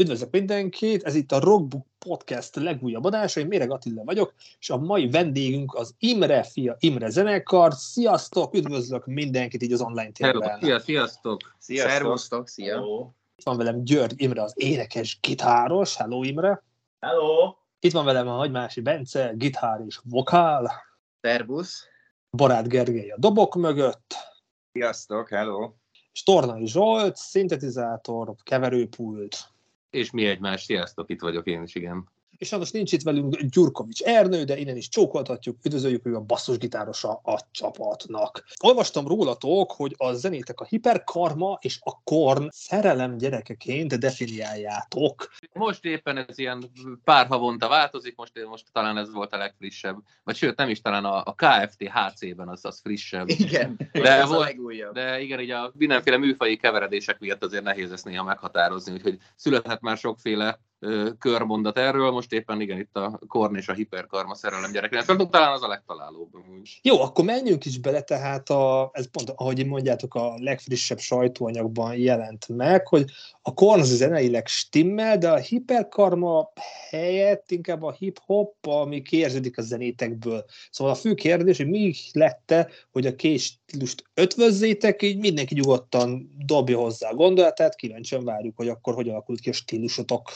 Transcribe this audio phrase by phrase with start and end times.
[0.00, 4.76] Üdvözlök mindenkit, ez itt a Rockbook Podcast legújabb adása, én Méreg Attila vagyok, és a
[4.76, 7.72] mai vendégünk az Imre fia, Imre zenekar.
[7.72, 10.58] Sziasztok, üdvözlök mindenkit így az online térben.
[10.60, 11.54] Szia, sziasztok!
[11.58, 11.90] Sziasztok!
[11.90, 12.74] Szervusztok, szia!
[12.74, 13.10] Hello.
[13.36, 15.96] Itt van velem György Imre, az énekes gitáros.
[15.96, 16.62] Hello Imre!
[17.00, 17.54] Hello!
[17.80, 20.72] Itt van velem a Nagymási Bence, gitár és vokál.
[21.20, 21.84] Szervusz!
[22.30, 24.14] Barát Gergely a dobok mögött.
[24.72, 25.70] Sziasztok, hello!
[26.12, 29.36] És Tornai Zsolt, szintetizátor, keverőpult.
[29.90, 32.08] És mi egymás, sziasztok, itt vagyok én is, igen.
[32.40, 37.12] És sajnos nincs itt velünk Gyurkovics Ernő, de innen is csókoltatjuk, üdvözöljük, ő a basszusgitárosa
[37.12, 38.44] a csapatnak.
[38.62, 45.28] Olvastam rólatok, hogy a zenétek a hiperkarma és a korn szerelem gyerekeként definiáljátok.
[45.52, 46.70] Most éppen ez ilyen
[47.04, 51.04] pár havonta változik, most, most talán ez volt a legfrissebb, vagy sőt nem is talán
[51.04, 53.28] a, a KFT HC-ben az, az frissebb.
[53.28, 54.94] Igen, de, ez volt, a legújabb.
[54.94, 59.80] de igen, így a mindenféle műfai keveredések miatt azért nehéz ezt néha meghatározni, úgyhogy született
[59.80, 60.60] már sokféle
[61.18, 65.04] körmondat erről, most éppen igen, itt a Korn és a hiperkarma szerelem gyereknek.
[65.30, 66.30] Talán az a legtalálóbb.
[66.82, 72.48] Jó, akkor menjünk is bele, tehát a, ez pont, ahogy mondjátok, a legfrissebb sajtóanyagban jelent
[72.48, 73.10] meg, hogy
[73.42, 76.52] a Korn az zeneileg stimmel, de a hiperkarma
[76.90, 80.44] helyett inkább a hip-hop, ami kérződik a zenétekből.
[80.70, 86.34] Szóval a fő kérdés, hogy mi lette, hogy a két stílust ötvözzétek, így mindenki nyugodtan
[86.46, 90.30] dobja hozzá a gondolatát, kíváncsian várjuk, hogy akkor hogy alakult ki a stílusotok.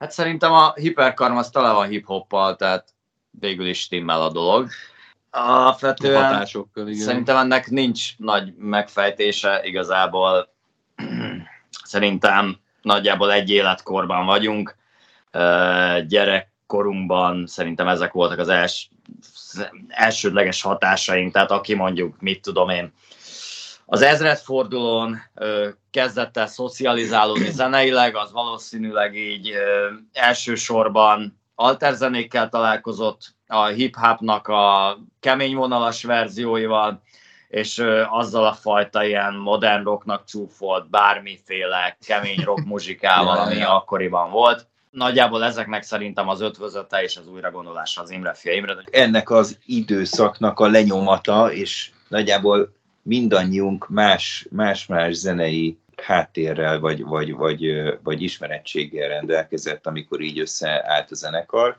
[0.00, 2.94] Hát szerintem a hiperkarm az tele van hip-hoppal, tehát
[3.30, 4.68] végül is stimmel a dolog.
[5.30, 7.00] Alapvetően Hatásokkal, igen.
[7.00, 10.48] szerintem ennek nincs nagy megfejtése, igazából
[11.84, 14.76] szerintem nagyjából egy életkorban vagyunk.
[16.06, 18.88] Gyerekkorunkban szerintem ezek voltak az els,
[19.88, 22.92] elsődleges hatásaink, tehát aki mondjuk, mit tudom én,
[23.92, 25.22] az ezredfordulón
[25.90, 29.52] kezdett el szocializálódni zeneileg, az valószínűleg így
[30.12, 37.02] elsősorban alterzenékkel találkozott, a hip-hopnak a kemény vonalas verzióival,
[37.48, 44.66] és azzal a fajta ilyen modern rocknak csúfolt bármiféle kemény rock muzsikával, ami akkoriban volt.
[44.90, 48.76] Nagyjából ezeknek szerintem az ötvözete és az újragondolása az Imre fia Imre.
[48.90, 57.82] Ennek az időszaknak a lenyomata, és nagyjából mindannyiunk más, más-más zenei háttérrel vagy, vagy, vagy,
[58.02, 61.76] vagy ismerettséggel rendelkezett, amikor így összeállt a zenekar.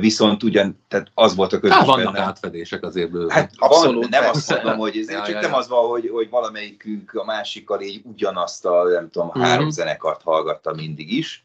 [0.00, 3.30] Viszont ugyan, tehát az volt a közös Hát vannak benne- átfedések azért bőven.
[3.30, 4.54] Hát Abszolút, van, nem persze.
[4.54, 5.56] azt mondom, hogy ez Ja, csak ja, nem ja.
[5.56, 9.40] az van, hogy, hogy valamelyikünk a másikkal így ugyanazt a, nem tudom, Mhm.
[9.40, 11.44] három zenekart hallgatta mindig is,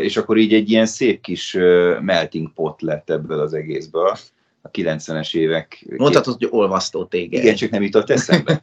[0.00, 1.52] és akkor így egy ilyen szép kis
[2.00, 4.16] melting pot lett ebből az egészből
[4.62, 5.84] a 90-es évek.
[5.96, 7.42] Mondhatod, hogy olvasztó téged.
[7.42, 8.60] Igen, csak nem jutott eszembe.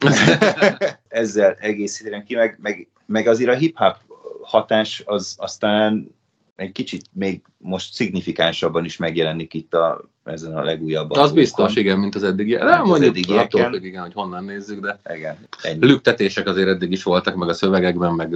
[1.07, 3.95] Ezzel egészítenem ki, meg, meg, meg azért a hip-hop
[4.41, 6.17] hatás az aztán
[6.55, 11.99] egy kicsit még most szignifikánsabban is megjelenik itt a, ezen a legújabb az biztos, igen,
[11.99, 12.55] mint az eddigi.
[12.55, 13.61] Nem az mondjuk, eddigieken.
[13.61, 15.85] attól függ, igen, hogy honnan nézzük, de Igen, ennyi.
[15.85, 18.35] lüktetések azért eddig is voltak, meg a szövegekben, meg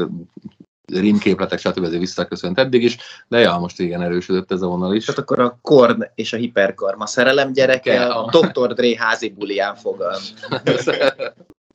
[0.91, 1.83] rímképletek, stb.
[1.83, 5.05] azért visszaköszönt eddig is, de ja, most igen, erősödött ez a vonal is.
[5.05, 8.73] Tehát akkor a Korn és a hiperkarma szerelem gyereke a Dr.
[8.73, 10.17] Dre házi bulián fogal.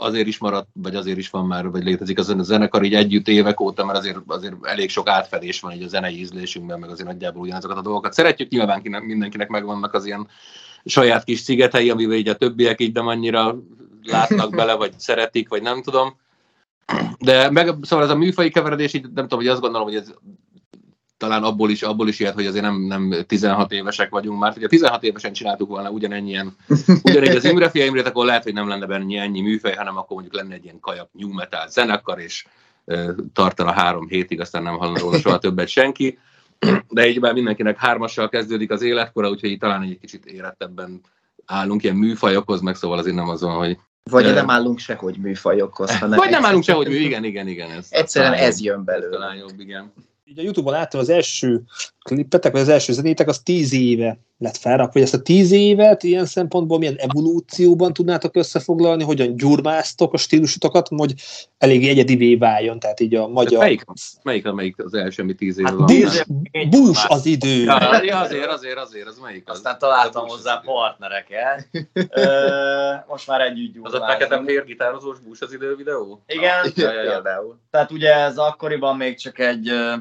[0.00, 3.28] azért is maradt, vagy azért is van már, vagy létezik az a zenekar így együtt
[3.28, 7.08] évek óta, mert azért, azért elég sok átfedés van így a zenei ízlésünkben, meg azért
[7.08, 8.50] nagyjából ugyanazokat a dolgokat szeretjük.
[8.50, 10.28] Nyilván kinek, mindenkinek megvannak az ilyen
[10.84, 13.58] saját kis szigetei, amivel így a többiek így nem annyira
[14.02, 16.16] látnak bele, vagy szeretik, vagy nem tudom.
[17.18, 20.14] De meg, szóval ez a műfai keveredés, így nem tudom, hogy azt gondolom, hogy ez
[21.18, 24.52] talán abból is, abból is ilyet, hogy azért nem, nem 16 évesek vagyunk már.
[24.52, 26.56] Hogyha 16 évesen csináltuk volna ugyanennyien,
[27.02, 30.12] ugyanígy az Imre fia Imrét, akkor lehet, hogy nem lenne benne ennyi műfej, hanem akkor
[30.12, 32.46] mondjuk lenne egy ilyen kajak new metal zenekar, és
[32.84, 36.18] ö, tartana három hétig, aztán nem hallana róla soha többet senki.
[36.88, 41.00] De így már mindenkinek hármassal kezdődik az életkora, úgyhogy így talán egy kicsit érettebben
[41.44, 43.78] állunk ilyen műfajokhoz, meg szóval azért nem azon, hogy...
[44.02, 44.32] Vagy Ö.
[44.32, 47.70] nem állunk sehogy műfajokhoz, hanem Vagy nem állunk sehogy mű, igen, igen, igen.
[47.70, 48.74] Ez Egyszerűen ez jobb.
[48.74, 49.16] jön belőle.
[49.16, 49.92] Talán jobb, igen.
[50.24, 51.62] Így a Youtube-on láttam az első
[52.02, 56.02] klippetek, vagy az első zenétek, az tíz éve lett felrakva, hogy ezt a tíz évet
[56.02, 61.14] ilyen szempontból milyen evolúcióban tudnátok összefoglalni, hogyan gyurmáztok a stílusotokat, hogy
[61.58, 63.58] elég egyedivé váljon, tehát így a magyar...
[63.60, 63.84] melyik,
[64.22, 65.86] melyik, melyik az első, ami tíz éve Hát van?
[65.86, 67.62] tíz év- Bús az idő!
[67.62, 69.56] Ja, ja, azért, azért, azért, az melyik az?
[69.56, 71.68] Aztán találtam Az hozzá partnereket.
[72.10, 74.10] Ö, Most már együtt Az a gyúrlázunk.
[74.10, 76.22] fekete-fehér gitározós bús az idő videó?
[76.26, 76.72] Igen.
[76.74, 77.58] Például.
[77.70, 79.92] tehát ugye ez akkoriban még csak egy ö,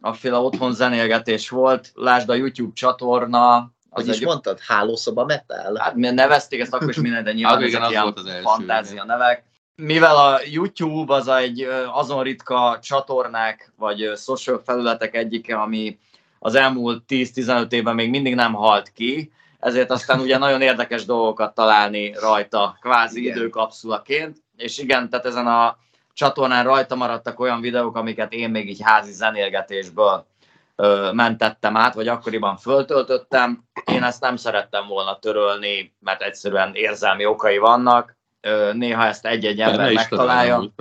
[0.00, 1.90] afféle otthon zenélgetés volt.
[1.94, 3.72] Lásd a YouTube csatorna.
[3.90, 4.60] Az Hogy is egy, mondtad?
[4.60, 5.76] Hálószoba metal?
[5.76, 8.42] hát mi nevezték ezt akkor is minden, de nyilván igen, az ilyen volt az első,
[8.42, 9.44] fantázia nevek.
[9.74, 15.98] mivel a YouTube az egy azon ritka csatornák vagy social felületek egyike, ami
[16.38, 21.54] az elmúlt 10-15 évben még mindig nem halt ki, ezért aztán ugye nagyon érdekes dolgokat
[21.54, 23.36] találni rajta, kvázi Igen.
[23.36, 25.76] időkapszulaként, és igen, tehát ezen a
[26.12, 30.26] csatornán rajta maradtak olyan videók, amiket én még így házi zenélgetésből
[30.82, 33.64] ö, mentettem át, vagy akkoriban föltöltöttem.
[33.84, 38.16] Én ezt nem szerettem volna törölni, mert egyszerűen érzelmi okai vannak.
[38.40, 40.72] Ö, néha ezt egy-egy ember Ne is megtalálja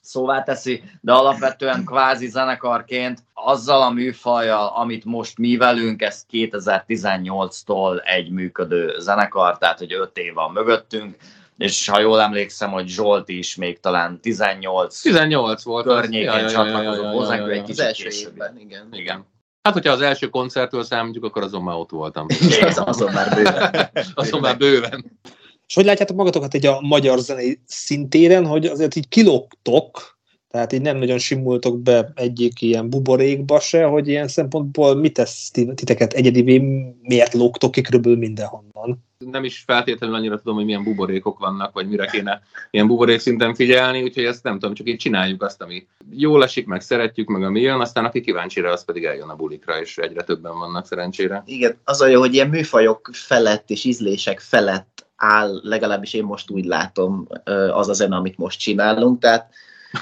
[0.00, 8.02] szóvá teszi, de alapvetően kvázi zenekarként azzal a műfajjal, amit most mi velünk, ez 2018-tól
[8.04, 11.16] egy működő zenekar, tehát hogy 5 év van mögöttünk,
[11.58, 15.86] és ha jól emlékszem, hogy Zsolt is még talán 18 18 volt.
[15.86, 16.00] az.
[16.00, 18.30] környéken csatlakozott hozzánk, egy kicsit első később.
[18.30, 18.88] évben, igen.
[18.92, 19.30] Igen.
[19.62, 22.26] Hát, hogyha az első koncertől számítjuk, akkor azon már ott voltam.
[22.60, 23.90] Az azon már bőven.
[24.14, 25.20] Azon már bőven.
[25.66, 30.18] És hogy látjátok magatokat egy a magyar zenei szintéren, hogy azért így kilógtok,
[30.52, 35.50] tehát így nem nagyon simultok be egyik ilyen buborékba se, hogy ilyen szempontból mit tesz
[35.50, 36.58] ti- titeket egyedivé,
[37.02, 39.04] miért lógtok ki körülbelül mindenhonnan?
[39.18, 43.54] Nem is feltétlenül annyira tudom, hogy milyen buborékok vannak, vagy mire kéne ilyen buborék szinten
[43.54, 47.42] figyelni, úgyhogy ezt nem tudom, csak így csináljuk azt, ami jól esik, meg szeretjük, meg
[47.42, 50.86] ami jön, aztán aki kíváncsi rá, az pedig eljön a bulikra, és egyre többen vannak
[50.86, 51.42] szerencsére.
[51.46, 56.50] Igen, az a jó, hogy ilyen műfajok felett és ízlések felett áll, legalábbis én most
[56.50, 57.26] úgy látom,
[57.72, 59.50] az a zene, amit most csinálunk, tehát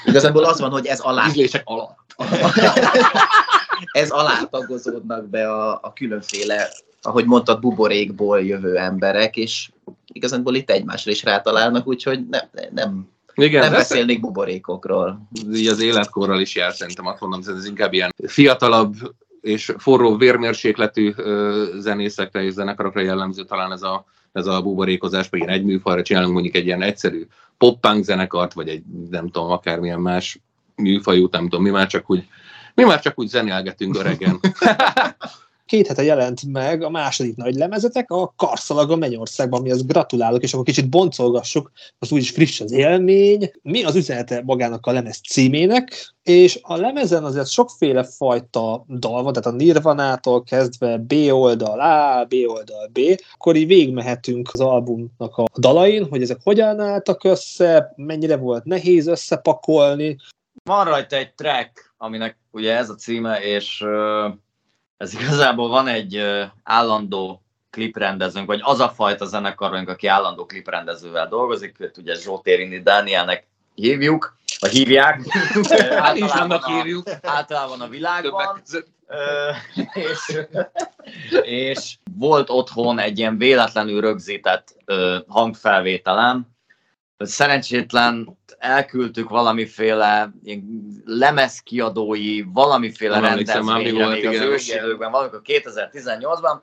[0.04, 1.98] igazából az van, hogy ez alá, Ízlések alatt.
[3.92, 6.68] ez alá tagozódnak be a, a különféle,
[7.02, 9.70] ahogy mondtad, buborékból jövő emberek, és
[10.12, 15.28] igazából itt egymásra is rátalálnak, úgyhogy nem, nem, Igen, nem beszélnék buborékokról.
[15.52, 18.94] így az életkorral is jár, szerintem azt mondom, ez inkább ilyen fiatalabb
[19.40, 21.14] és forró vérmérsékletű
[21.78, 26.32] zenészekre és zenekarokra jellemző talán ez a, ez a buborékozás, vagy ilyen egy műfajra csinálunk
[26.32, 27.26] mondjuk egy ilyen egyszerű
[27.58, 30.40] pop-punk zenekart, vagy egy nem tudom, akármilyen más
[30.74, 32.28] műfajú, nem tudom, mi már csak úgy
[32.74, 34.40] mi már csak úgy zenélgetünk öregen.
[35.70, 40.52] Két hete jelent meg a második nagy lemezetek, a Karszalag a Mennyországban, amihez gratulálok, és
[40.52, 43.50] akkor kicsit boncolgassuk, az úgyis friss az élmény.
[43.62, 49.32] Mi az üzenete magának a lemez címének, és a lemezen azért sokféle fajta dal van,
[49.32, 52.98] tehát a Nirvanától kezdve B oldal A, B oldal B,
[53.34, 59.06] akkor így végigmehetünk az albumnak a dalain, hogy ezek hogyan álltak össze, mennyire volt nehéz
[59.06, 60.16] összepakolni,
[60.64, 63.84] Van rajta egy track, aminek ugye ez a címe, és
[65.00, 66.24] ez igazából van egy
[66.62, 73.46] állandó kliprendezőnk, vagy az a fajta zenekarunk, aki állandó kliprendezővel dolgozik, őt ugye Zsótérini Dánielnek
[73.74, 75.20] hívjuk, vagy hívják.
[75.68, 77.08] Hát általában annak a- hívjuk.
[77.22, 78.62] Általában a világban.
[79.06, 79.50] Ö,
[79.92, 80.40] és,
[81.42, 86.46] és volt otthon egy ilyen véletlenül rögzített ö, hangfelvételem.
[87.24, 90.32] Szerencsétlen elküldtük valamiféle
[91.04, 96.60] lemezkiadói, valamiféle Nem rendezvényre még az ősi időkben, valamikor 2018-ban,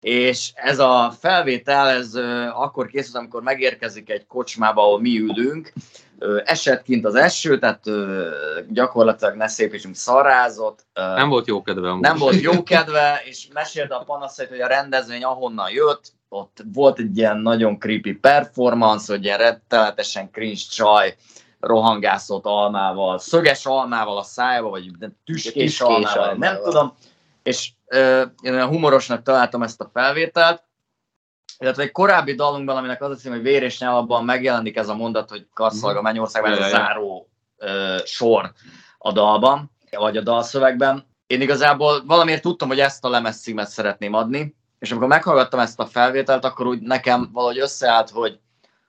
[0.00, 2.14] és ez a felvétel, ez
[2.52, 5.72] akkor készült, amikor megérkezik egy kocsmába, ahol mi ülünk,
[6.44, 8.28] esett kint az eső, tehát ö,
[8.68, 10.86] gyakorlatilag ne szépítsünk szarázott.
[10.92, 12.02] Ö, Nem volt jó kedve amúgy.
[12.02, 16.98] nem volt jó kedve, és mesélte a panaszait, hogy a rendezvény ahonnan jött, ott volt
[16.98, 21.16] egy ilyen nagyon creepy performance, hogy ilyen rettenetesen cringe csaj
[21.60, 24.90] rohangászott almával, szöges almával a szájába, vagy
[25.24, 26.36] tüskés, Tüskés almával, almával.
[26.38, 26.94] nem tudom.
[27.42, 30.62] És ö, én humorosnak találtam ezt a felvételt,
[31.62, 34.88] illetve egy korábbi dalunkban, aminek az a cím, hogy vér és nyál, abban megjelenik ez
[34.88, 38.52] a mondat, hogy karszalag a mennyországban, ez a záró ö, sor
[38.98, 41.06] a dalban, vagy a dalszövegben.
[41.26, 45.80] Én igazából valamiért tudtam, hogy ezt a lemez címet szeretném adni, és amikor meghallgattam ezt
[45.80, 48.38] a felvételt, akkor úgy nekem valahogy összeállt, hogy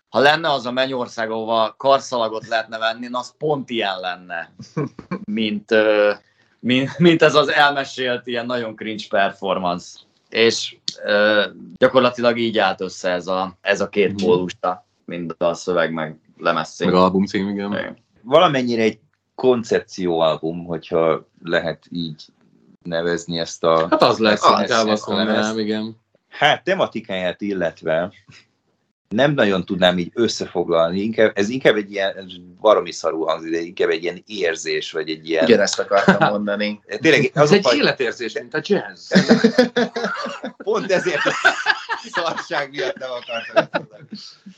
[0.10, 4.54] ha lenne az a mennyország, ahova karszalagot lehetne venni, na az pont ilyen lenne,
[5.24, 5.74] mint,
[6.60, 10.00] mint, mint ez az elmesélt ilyen nagyon cringe performance.
[10.34, 11.44] És ö,
[11.78, 14.24] gyakorlatilag így állt össze ez a, ez a két Mhm.
[14.26, 16.88] pólusta, mind a szöveg, meg lemezcím.
[16.88, 17.98] Meg albumcím, igen.
[18.22, 19.00] Valamennyire egy
[19.36, 22.26] koncepcióalbum, hogyha lehet így
[22.84, 23.88] nevezni ezt a...
[23.90, 25.08] Hát az lesz, Az, inkább azt lemezt.
[25.08, 26.02] mondanám, igen.
[26.30, 28.12] Hát tematikáját illetve
[29.14, 33.90] nem nagyon tudnám így összefoglalni, inkább, ez inkább egy ilyen, baromi szarú hangzik, de inkább
[33.90, 35.44] egy ilyen érzés, vagy egy ilyen...
[35.44, 36.80] Ugyanezt akartam mondani.
[37.02, 39.12] Tényleg, Ez az a egy faj- életérzés, mint a jazz.
[40.64, 41.32] Pont ezért a
[42.12, 43.88] szarság miatt nem akartam.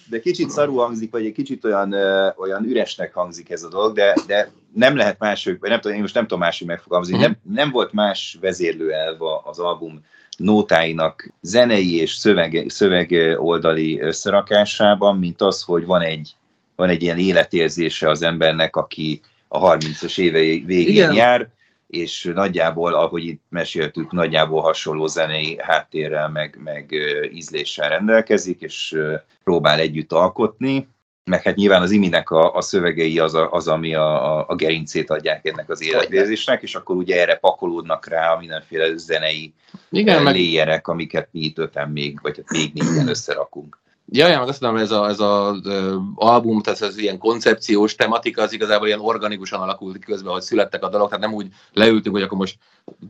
[0.09, 3.95] De kicsit szarú hangzik, vagy egy kicsit olyan, ö, olyan üresnek hangzik ez a dolog,
[3.95, 7.23] de, de nem lehet máshogy, vagy nem tudom, én most nem tudom máshogy megfogalmazni, Mhm.
[7.23, 10.05] nem, nem volt más vezérlőelv a- az album
[10.37, 16.35] nótáinak zenei és szöveg, szöveg oldali összerakásában, mint az, hogy van egy
[16.75, 21.13] van egy ilyen életérzése az embernek, aki a 30-as évei végén Igen.
[21.13, 21.49] jár,
[21.87, 26.93] és nagyjából, ahogy itt meséltük, nagyjából hasonló zenei háttérrel, meg, meg
[27.33, 28.97] ízléssel rendelkezik, és
[29.43, 30.87] próbál együtt alkotni.
[31.29, 34.55] Meg hát nyilván az iminek a, a szövegei az, a, az ami a, a, a
[34.55, 39.53] gerincét adják ennek az életérzésnek, és akkor ugye erre pakolódnak rá a mindenféle zenei
[39.89, 43.79] Igen, meg, léjerek, amiket mi itt öten még, vagy hát még négyen összerakunk.
[44.11, 47.95] ja, ja, meg azt mondom, ez az ez a, ö, album, tehát ez ilyen koncepciós
[47.95, 51.47] tematika, az igazából ilyen organikusan alakult ki közben, hogy születtek a dalok, tehát nem úgy
[51.73, 52.57] leültünk, hogy akkor most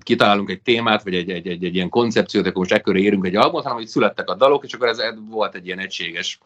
[0.03, 3.36] kitalálunk egy témát, vagy egy, egy, egy, egy ilyen koncepciót, akkor most ekkörre érünk egy
[3.36, 4.98] albumot, hanem hogy születtek a dalok, és akkor ez
[5.29, 6.39] volt egy ilyen egységes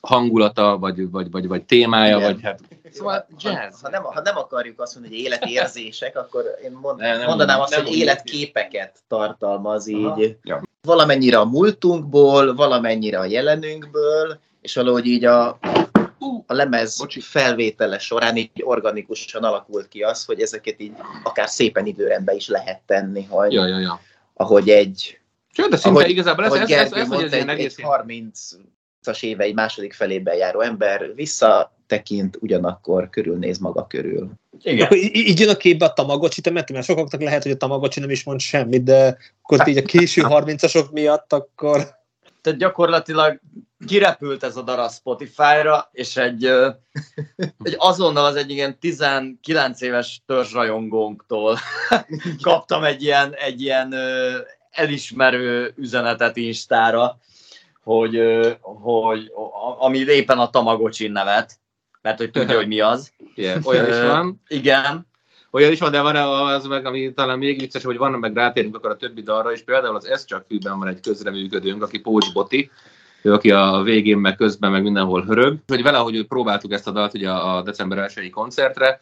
[0.00, 2.32] hangulata, vagy, vagy, vagy, vagy témája, Igen.
[2.32, 2.60] vagy hát...
[2.90, 3.54] Szóval jazz.
[3.56, 7.26] Ha, ha, nem, ha nem akarjuk azt mondani, hogy életérzések, akkor én mond, Ne, nem
[7.26, 10.16] mondanám úgy- azt, nem hogy életképeket tartalmaz Aha.
[10.20, 10.36] így.
[10.42, 10.62] Ja.
[10.82, 15.58] Valamennyire a múltunkból, valamennyire a jelenünkből, és valahogy így a,
[16.46, 17.20] a lemez Bocsi.
[17.20, 22.80] felvétele során így organikusan alakult ki az, hogy ezeket így akár szépen időrendbe is lehet
[22.86, 24.00] tenni, hogy Ja, ja, ja.
[24.34, 25.18] ahogy egy,
[25.52, 27.48] Sőt, de szinte ahogy, igazából ez, ahogy ez, ez, ez, ez, hogy mondta, ez ilyen
[27.48, 27.76] egy, egész
[29.02, 34.30] egy 30-as évei második felében járó ember visszatekint, ugyanakkor körülnéz maga körül.
[34.62, 34.84] Igen.
[34.84, 38.00] Akkor í- így jön a képbe a Tamagocsi temet, mert sokaknak lehet, hogy a Tamagocsi
[38.00, 42.00] nem is mond semmit, de akkor így a késő 30-asok miatt, akkor
[42.40, 43.40] Tehát gyakorlatilag
[43.86, 46.44] kirepült ez a darab Spotify-ra, és egy,
[47.62, 51.58] egy azonnal az egy ilyen 19 éves törzsrajongónktól
[52.42, 53.94] kaptam egy ilyen, egy ilyen
[54.70, 57.18] elismerő üzenetet Instára,
[57.82, 58.20] hogy,
[58.60, 59.32] hogy
[59.78, 61.58] ami éppen a Tamagocsi nevet,
[62.02, 63.12] mert hogy tudja, hogy mi az.
[63.34, 64.42] Yeah, olyan is van.
[64.48, 65.10] Igen,
[65.54, 68.76] Olyan is van, de van az meg, ami talán még vicces, hogy van, meg rátérünk
[68.76, 72.32] akkor a többi dalra, és például az Ez csak fűben van egy közreműködőnk, aki Pócs
[72.32, 72.70] Boti,
[73.22, 75.58] ő, aki a végén, meg közben, meg mindenhol hörög.
[75.66, 79.00] Hogy vele, hogy próbáltuk ezt a dalt ugye a december 1 koncertre,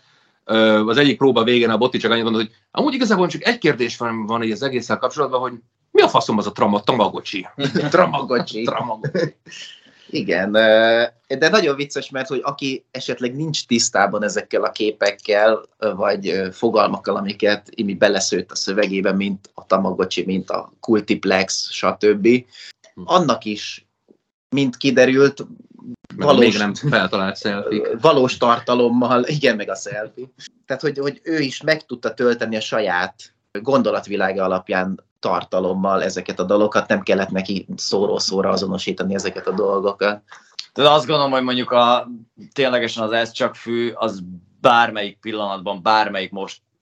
[0.87, 3.97] az egyik próba végén a Boti csak annyit mondott, hogy amúgy igazából csak egy kérdés
[3.97, 5.53] van, van így az egésszel kapcsolatban, hogy
[5.91, 7.49] mi a faszom az a trama, tamagocsi?
[7.91, 8.63] Tramagocsi.
[8.63, 9.35] Tamagocsi.
[10.11, 10.53] Igen,
[11.39, 17.69] de nagyon vicces, mert hogy aki esetleg nincs tisztában ezekkel a képekkel, vagy fogalmakkal, amiket
[17.71, 22.29] Imi beleszőtt a szövegébe, mint a Tamagocsi, mint a Cultiplex, stb.
[23.05, 23.89] Annak is,
[24.49, 25.47] mint kiderült,
[26.17, 27.89] valós, még nem feltalált selfie.
[28.01, 30.27] valós tartalommal, igen, meg a selfie.
[30.67, 36.45] Tehát, hogy, hogy ő is meg tudta tölteni a saját gondolatvilága alapján tartalommal ezeket a
[36.45, 40.23] dalokat, nem kellett neki szóró-szóra azonosítani ezeket a dolgokat.
[40.73, 42.09] Tehát azt gondolom, hogy mondjuk a,
[42.53, 44.23] ténylegesen az Ez csak fű, az
[44.61, 46.31] bármelyik pillanatban, bármelyik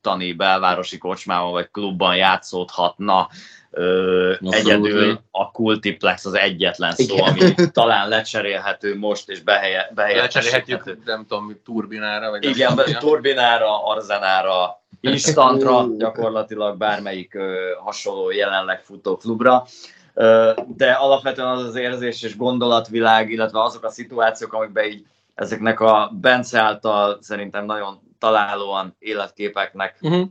[0.03, 3.29] mostani belvárosi kocsmában vagy klubban játszódhatna.
[3.71, 4.55] Ö, Abszolút.
[4.55, 7.29] egyedül a Cultiplex az egyetlen szó, Igen.
[7.29, 12.93] ami talán lecserélhető most, és behelye, Lecserélhetjük, nem tudom, turbinára, vagy nem Igen, mi.
[12.99, 19.67] turbinára, arzenára, instantra, gyakorlatilag bármelyik ö, hasonló jelenleg futó klubra.
[20.15, 25.81] Ö, de alapvetően az az érzés és gondolatvilág, illetve azok a szituációk, amikben így ezeknek
[25.81, 30.29] a Bence által szerintem nagyon találóan életképeknek Uh-huh.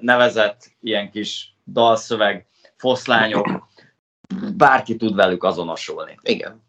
[0.00, 3.68] nevezett ilyen kis dalszöveg, foszlányok,
[4.56, 6.18] bárki tud velük azonosulni.
[6.22, 6.62] Igen.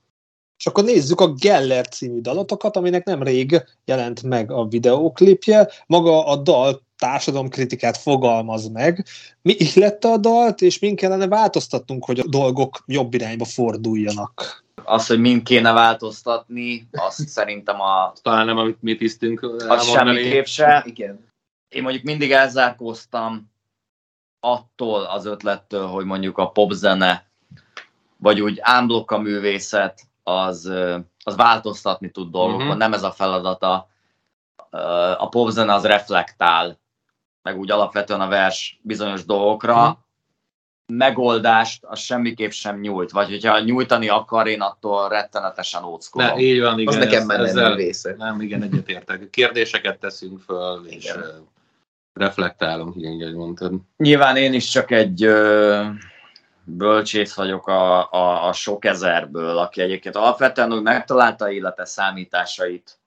[0.58, 5.70] És akkor nézzük a Geller című dalotokat, aminek nem rég jelent meg a videóklipje.
[5.88, 9.06] Maga a dal társadalomkritikát fogalmaz meg.
[9.42, 14.64] Mi illette a dalt, és min kellene változtatnunk, hogy a dolgok jobb irányba forduljanak?
[14.84, 20.46] Az, hogy mind kéne változtatni, azt szerintem a, Talán nem, amit mi tisztünk az semmiképp
[20.46, 20.84] se.
[20.86, 21.30] Igen.
[21.68, 23.52] én mondjuk mindig elzárkóztam
[24.40, 27.26] attól az ötlettől, hogy mondjuk a popzene,
[28.18, 30.66] vagy úgy ámblok a művészet, az,
[31.24, 32.78] az változtatni tud dolgokon, Mhm.
[32.78, 33.90] nem ez a feladata.
[35.18, 36.80] A popzene az reflektál,
[37.42, 39.92] meg úgy alapvetően a vers bizonyos dolgokra, Mhm.
[40.98, 46.38] Megoldást az semmiképp sem nyújt, vagy hogyha nyújtani akar, én attól rettenetesen Ne, óckodom.
[46.40, 46.94] így van, igen.
[46.94, 48.18] Az nekem ez- nem ezzel- művészet.
[48.18, 49.30] Nem, igen, egyetértek.
[49.30, 51.18] Kérdéseket teszünk föl, és Igen.
[51.20, 51.26] uh,
[52.14, 53.74] reflektálunk, igen, ahogy mondtad.
[53.98, 55.84] Nyilván én is csak egy ö,
[56.64, 63.00] bölcsész vagyok a, a, a sok ezerből, aki egyébként alapvetően úgy megtalálta élete számításait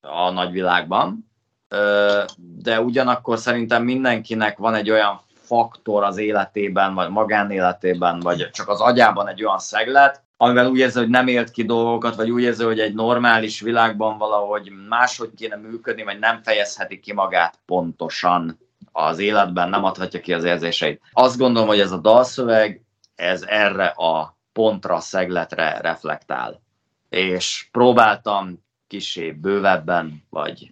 [0.00, 1.30] a nagyvilágban,
[1.68, 5.20] ö, de ugyanakkor szerintem mindenkinek van egy olyan
[5.52, 10.98] faktor az életében, vagy magánéletében, vagy csak az agyában egy olyan szeglet, amivel úgy érzi,
[10.98, 15.56] hogy nem élt ki dolgokat, vagy úgy érzi, hogy egy normális világban valahogy máshogy kéne
[15.56, 18.58] működni, vagy nem fejezheti ki magát pontosan
[18.92, 21.00] az életben, nem adhatja ki az érzéseit.
[21.12, 22.82] Azt gondolom, hogy ez a dalszöveg,
[23.14, 26.60] ez erre a pontra, szegletre reflektál.
[27.08, 30.70] És próbáltam kisé bővebben, vagy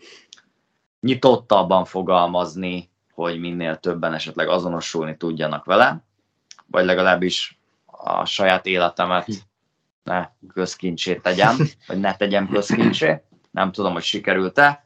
[1.01, 2.90] nyitottabban fogalmazni,
[3.23, 6.05] hogy minél többen esetleg azonosulni tudjanak vele,
[6.67, 9.29] vagy legalábbis a saját életemet
[10.03, 13.23] ne közkincsét tegyem, vagy ne tegyem közkincsé.
[13.51, 14.85] Nem tudom, hogy sikerült-e.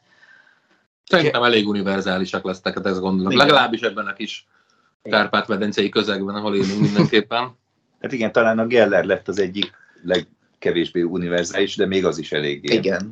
[1.05, 3.33] Szerintem elég univerzálisak lesznek, hát ezt gondolom.
[3.33, 3.47] Igen.
[3.47, 4.47] Legalábbis ebben a kis
[5.03, 7.51] Kárpát-medencei közegben, ahol élünk mindenképpen.
[8.01, 9.73] Hát igen, talán a Geller lett az egyik
[10.03, 13.09] legkevésbé univerzális, de még az is eléggé Igen.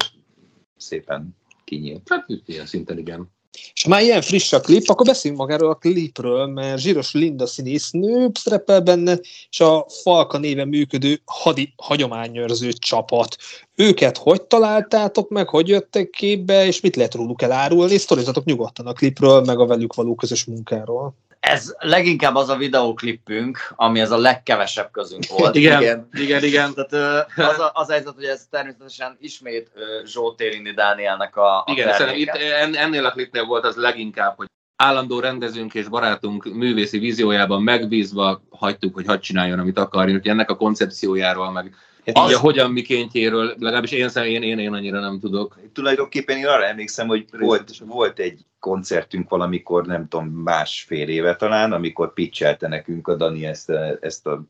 [0.76, 2.08] szépen kinyílt.
[2.08, 3.30] Hát ilyen szinten igen.
[3.72, 8.30] És már ilyen friss a klip, akkor beszéljünk magáról a klipről, mert Zsíros Linda színésznő
[8.34, 9.18] szerepel benne,
[9.50, 13.36] és a Falka néven működő hadi hagyományőrző csapat.
[13.74, 17.98] Őket hogy találtátok meg, hogy jöttek képbe, és mit lehet róluk elárulni?
[17.98, 21.14] Sztorizatok nyugodtan a klipről, meg a velük való közös munkáról.
[21.52, 25.54] Ez leginkább az a videóklipünk, ami ez a legkevesebb közünk volt.
[25.54, 26.08] Igen, Igen.
[26.12, 26.74] igen, igen.
[26.74, 31.56] Tehát az a, az a helyzet, hogy ez természetesen ismét ö, Zsolt Érindi Dánielnek a,
[31.58, 32.56] a Igen, szerintem itt terméke.
[32.56, 38.42] en- ennél a klipnél volt az leginkább, hogy állandó rendezőnk és barátunk művészi víziójában megbízva
[38.50, 41.74] hagytuk, hogy hadd csináljon, amit akarjon, hogy ennek a koncepciójáról, meg
[42.06, 42.28] Hát az...
[42.30, 45.58] Így a hogyan mikéntjéről, legalábbis én, én, én, én annyira nem tudok.
[45.72, 51.72] Tulajdonképpen én arra emlékszem, hogy volt, volt egy koncertünk valamikor, nem tudom, másfél éve talán,
[51.72, 54.44] amikor pitchelte nekünk a Dani ezt a, ezt a,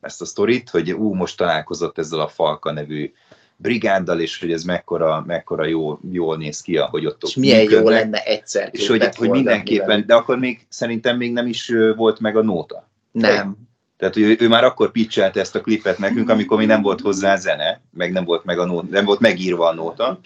[0.00, 3.12] ezt a sztorit, hogy ú, most találkozott ezzel a Falka nevű
[3.56, 7.64] brigáddal, és hogy ez mekkora, mekkora jó, jól néz ki, ahogy ott És milyen jó
[7.64, 8.00] működnek.
[8.00, 12.36] lenne egyszer És hogy, hogy mindenképpen, de akkor még szerintem még nem is volt meg
[12.36, 12.88] a nóta.
[13.10, 13.67] Nem.
[13.98, 17.00] Tehát hogy ő, ő már akkor pitchelte ezt a klipet nekünk, amikor még nem volt
[17.00, 20.20] hozzá zene, meg nem volt, meg a nóta, nem volt megírva a nóta,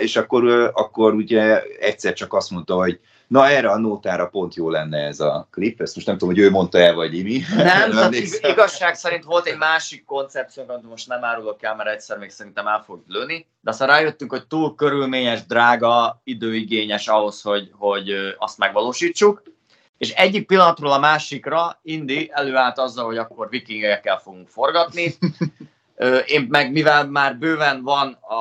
[0.00, 4.70] és akkor, akkor ugye egyszer csak azt mondta, hogy na erre a nótára pont jó
[4.70, 7.40] lenne ez a klip, ezt most nem tudom, hogy ő mondta el, vagy Imi.
[7.56, 12.18] Nem, tehát igazság szerint volt egy másik koncepciónk, amit most nem árulok el, mert egyszer
[12.18, 17.70] még szerintem el fog lőni, de aztán rájöttünk, hogy túl körülményes, drága, időigényes ahhoz, hogy,
[17.72, 19.42] hogy azt megvalósítsuk.
[20.00, 25.14] És egyik pillanatról a másikra Indi előállt azzal, hogy akkor vikingekkel fogunk forgatni.
[26.26, 28.34] Én meg, mivel már bőven van a,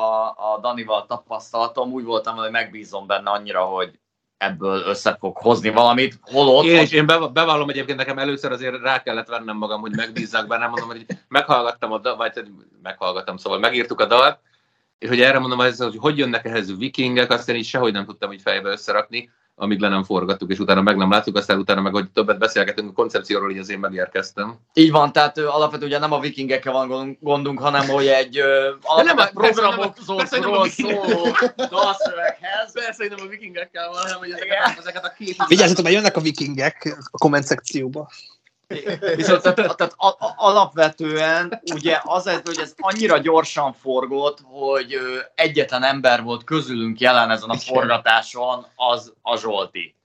[0.54, 4.00] a Danival tapasztalatom, úgy voltam, hogy megbízom benne annyira, hogy
[4.38, 8.82] ebből össze fog hozni valamit, holott Én, és én bev- bevallom egyébként nekem először azért
[8.82, 12.48] rá kellett vennem magam, hogy megbízzak benne, mondom, hogy meghallgattam a dal, vagy hát
[12.82, 14.40] meghallgattam, szóval megírtuk a dalt,
[14.98, 18.32] és hogy erre mondom, hogy hogy jönnek ehhez vikingek, azt én így sehogy nem tudtam
[18.32, 21.94] így fejbe összerakni, amíg le nem forgattuk, és utána meg nem láttuk, aztán utána meg,
[21.94, 24.60] hogy többet beszélgetünk a koncepcióról, így az én megérkeztem.
[24.74, 28.70] Így van, tehát ö, alapvetően ugye nem a vikingekkel van gondunk, hanem hogy egy ö,
[29.04, 31.24] nem a- programokról persze, nem a vikingek- szóló
[31.70, 32.72] dalszöveghez.
[32.74, 35.36] Persze, hogy nem a vikingekkel van, hanem hogy ezeket a- ezeket a két...
[35.48, 38.10] Vigyázzatok, mert jönnek a vikingek a komment szekcióba.
[39.16, 39.96] Viszont tehát, tehát
[40.36, 44.98] alapvetően ugye az, ez, hogy ez annyira gyorsan forgott, hogy
[45.36, 49.96] egyetlen ember volt közülünk jelen ezen a forgatáson, az a Zsolti.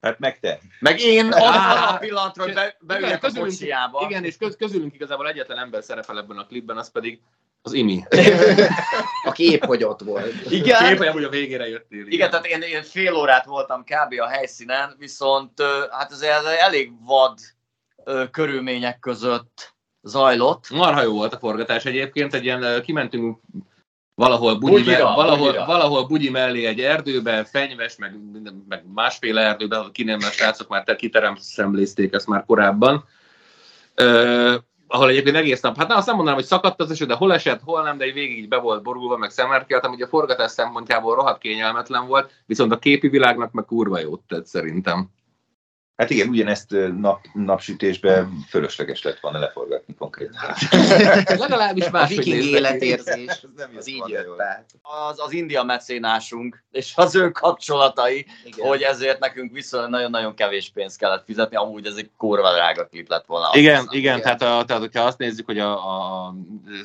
[0.00, 0.58] Hát meg te.
[0.78, 4.06] Meg én arra a pillanatra, hogy be, beülök a közülünk- kocsiába.
[4.08, 7.20] Igen, és köz, közülünk igazából egyetlen ember szerepel ebben a klipben, az pedig
[7.62, 8.04] az Imi.
[9.24, 10.50] Aki épp hogy ott volt.
[10.50, 12.06] Igen, Kép, hogy a végére jöttél.
[12.06, 14.20] Igen, tehát én, én fél órát voltam kb.
[14.20, 16.20] a helyszínen, viszont hát ez
[16.60, 17.38] elég vad
[18.10, 20.70] ö, körülmények között zajlott.
[20.70, 23.38] Marha jó volt a forgatás egyébként, egy ilyen ö, kimentünk
[24.14, 25.64] valahol bugyi, Bugyira, me- valahol, bugyira.
[25.64, 28.14] valahol bugyi mellé egy erdőbe, fenyves, meg,
[28.68, 33.04] meg másféle erdőbe, ki nem, mert srácok már te kiterem szemlézték ezt már korábban.
[33.94, 34.54] Ö,
[34.86, 37.32] ahol egyébként egész nap, hát nem, azt nem mondanám, hogy szakadt az eső, de hol
[37.32, 40.50] esett, hol nem, de egy végig így be volt borulva, meg szemerkelt, ami a forgatás
[40.50, 45.08] szempontjából rohadt kényelmetlen volt, viszont a képi világnak meg kurva jót tett szerintem.
[46.00, 50.54] Hát igen, ugyanezt ö, nap, napsütésben fölösleges lett volna leforgatni konkrétan.
[51.38, 54.64] Legalábbis A máshogy viking életérzés, Ez nem az így jött át.
[54.82, 58.68] Az, az India mecénásunk, és az ő kapcsolatai, Igen.
[58.68, 63.08] hogy ezért nekünk viszonylag nagyon-nagyon kevés pénzt kellett fizetni, amúgy ez egy kurva drága klip
[63.08, 63.48] lett volna.
[63.52, 63.98] Igen, Azt hiszem.
[63.98, 64.36] igen, igen.
[64.38, 66.34] tehát, a, tehát hogyha azt nézzük, hogy a, a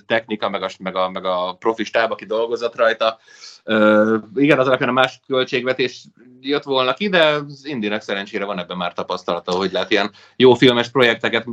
[0.05, 3.17] technika, meg a, meg, a, meg a profi stáb, aki dolgozott rajta,
[3.65, 6.05] uh, igen, az alapján a más költségvetés
[6.47, 10.53] jött volna ki, de az Indinek szerencsére van ebben már tapasztalata, hogy lehet ilyen jó
[10.53, 11.45] filmes projekteket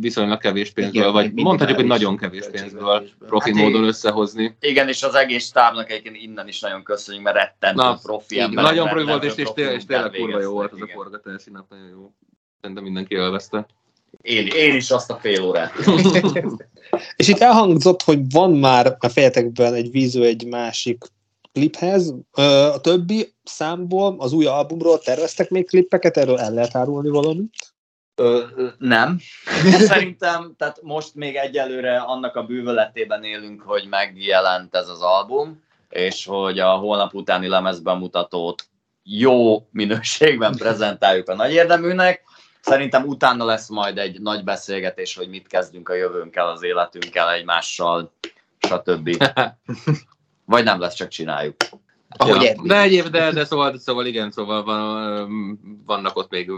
[0.00, 4.56] viszonylag kevés pénzből, Igen, vagy mondhatjuk, hogy nagyon kevés pénzből profi Hát módon összehozni.
[4.60, 8.40] Igen, és az egész stábnak egyébként innen is nagyon köszönjük, mert rettentő Na, profi Így,
[8.40, 11.70] emberek, nagyon profi volt, és, és, és tényleg kurva jó volt az a forgatási nap,
[11.70, 12.12] nagyon jó.
[12.60, 13.66] Szerintem mindenki élvezte.
[14.22, 15.72] Én, én is azt a fél órát.
[17.16, 21.04] És itt elhangzott, hogy van már a fejetekben egy víző egy másik
[21.56, 22.14] kliphez.
[22.72, 27.74] A többi számból, az új albumról terveztek még klippeket, erről el lehet árulni valamit?
[28.14, 28.44] Ö,
[28.78, 29.18] nem.
[29.90, 36.26] Szerintem, tehát most még egyelőre annak a bűvöletében élünk, hogy megjelent ez az album, és
[36.26, 38.64] hogy a holnap utáni lemezbemutatót
[39.02, 42.22] jó minőségben prezentáljuk a nagy érdeműnek.
[42.60, 48.12] Szerintem utána lesz majd egy nagy beszélgetés, hogy mit kezdünk a jövőnkkel, az életünkkel, egymással,
[48.58, 49.10] stb.
[50.46, 51.56] Vagy nem lesz, csak csináljuk.
[52.08, 52.52] Ahogy ja.
[52.62, 56.50] De egyéb, de, de szóval, szóval igen, szóval van, vannak ott még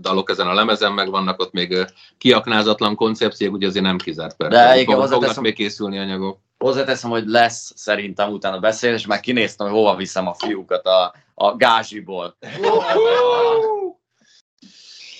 [0.00, 1.86] dalok ezen a lemezen, meg vannak ott még
[2.18, 4.56] kiaknázatlan koncepciók, ugye azért nem kizárt persze.
[4.58, 6.38] De Fog- igen, fognak hozzáteszem- még készülni anyagok.
[6.58, 11.56] Hozzáteszem, hogy lesz szerintem utána beszélés, mert kinéztem, hogy hova viszem a fiúkat a, a
[11.56, 12.36] gázsiból.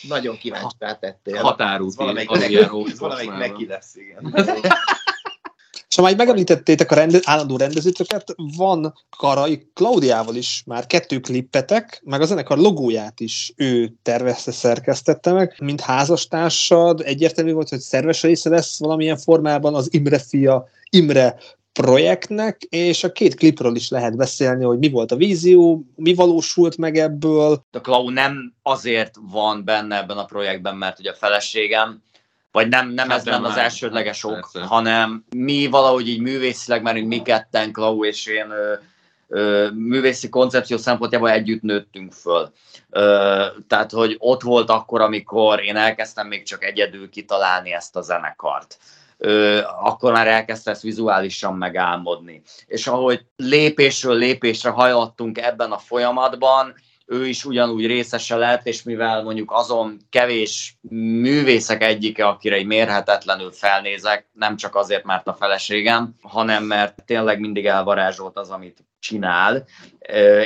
[0.08, 1.42] Nagyon kíváncsi rátettél.
[1.42, 2.30] Határúti, Ez valamelyik,
[2.90, 4.34] ez valamelyik neki lesz, igen.
[5.98, 12.20] Ha már megemlítettétek a rende, állandó rendezőtöket, van Karai Klaudiával is már kettő klippetek, meg
[12.20, 18.48] a zenekar logóját is ő tervezte, szerkesztette meg, mint házastársad, egyértelmű volt, hogy szerves része
[18.48, 21.36] lesz valamilyen formában az Imre fia, Imre
[21.72, 26.76] projektnek, és a két klipről is lehet beszélni, hogy mi volt a vízió, mi valósult
[26.76, 27.64] meg ebből.
[27.70, 32.02] A Klau nem azért van benne ebben a projektben, mert ugye a feleségem,
[32.52, 33.64] vagy nem, nem Hát ez nem lenne az már.
[33.64, 34.60] elsődleges ok, Persze.
[34.68, 38.74] hanem mi valahogy így művészileg, mert mi ketten, Klau és én ö,
[39.28, 42.52] ö, művészi koncepció szempontjából együtt nőttünk föl.
[42.90, 48.00] Ö, tehát, hogy ott volt akkor, amikor én elkezdtem még csak egyedül kitalálni ezt a
[48.00, 48.78] zenekart.
[49.18, 52.42] Ö, akkor már elkezdte ezt vizuálisan megálmodni.
[52.66, 56.74] És ahogy lépésről lépésre hajladtunk ebben a folyamatban,
[57.10, 60.78] ő is ugyanúgy részese lett, és mivel mondjuk azon kevés
[61.20, 67.40] művészek egyike, akire egy mérhetetlenül felnézek, nem csak azért, mert a feleségem, hanem mert tényleg
[67.40, 69.66] mindig elvarázsolt az, amit csinál,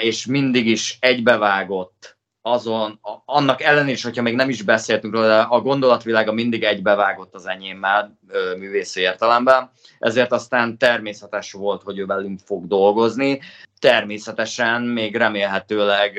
[0.01, 5.26] és mindig is egybevágott azon, a- annak ellenére is, hogyha még nem is beszéltünk róla,
[5.26, 8.18] de a gondolatvilága mindig egybevágott az enyémmel
[8.59, 13.40] művészi értelemben, ezért aztán természetes volt, hogy ő velünk fog dolgozni.
[13.78, 16.18] Természetesen még remélhetőleg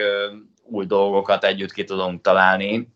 [0.66, 2.90] új dolgokat együtt ki tudunk találni.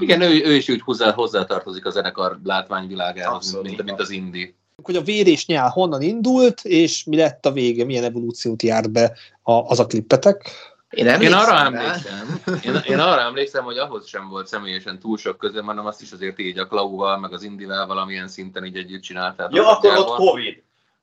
[0.00, 3.66] Igen, ő, ő is úgy hozzá, hozzátartozik a zenekar látványvilágához, Abszolút.
[3.66, 4.54] mint, mint az indi.
[4.82, 8.90] Hogy a vér és nyál honnan indult, és mi lett a vége, milyen evolúciót járt
[8.90, 10.50] be a, az a klippetek.
[10.94, 11.64] Én, Én arra rá.
[11.64, 16.02] emlékszem, én, én arra emlékszem, hogy ahhoz sem volt személyesen túl sok közöm, hanem azt
[16.02, 19.54] is azért így a Klauval, meg az Indivel valamilyen szinten így együtt csináltátok.
[19.54, 20.16] ja, akkor ott.
[20.16, 20.62] Covid.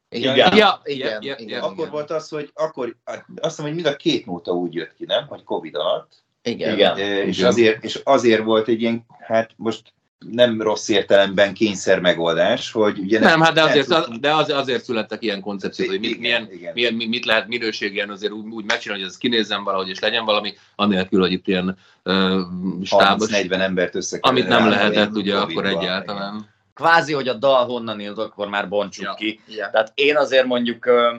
[0.09, 0.35] Igen.
[0.35, 0.55] Igen.
[0.55, 1.47] Ja, Igen, igen.
[1.47, 1.63] ja.
[1.63, 5.05] Akkor volt az, hogy akkor, azt hiszem, hogy mind a két nóta úgy jött ki,
[5.05, 5.27] nem?
[5.27, 6.11] Hogy Covid alatt.
[6.43, 6.73] Igen.
[6.73, 6.97] Igen.
[6.97, 7.49] E, És Igen.
[7.49, 9.93] azért, és azért volt egy ilyen, hát most
[10.29, 14.83] nem rossz értelemben kényszer megoldás, hogy ugye Nem, hát de azért, tudtunk- de azért, azért
[14.83, 16.73] születtek ilyen koncepciók, hogy mit, Igen, milyen, igen.
[16.73, 20.25] milyen, mi- mit lehet minőségien azért úgy, úgy megcsinálni, hogy ez kinézzen valahogy, és legyen
[20.25, 22.39] valami, anélkül, hogy itt ilyen uh,
[22.83, 26.49] stábos, 30-40 embert össze amit nem kellene lehetett ugye akkor egyáltalán.
[26.73, 29.13] Kvázi, hogy a dal honnan indult, akkor már bontsuk Ja.
[29.13, 29.39] ki.
[29.47, 29.69] Ja.
[29.69, 31.13] Tehát én azért mondjuk, ö,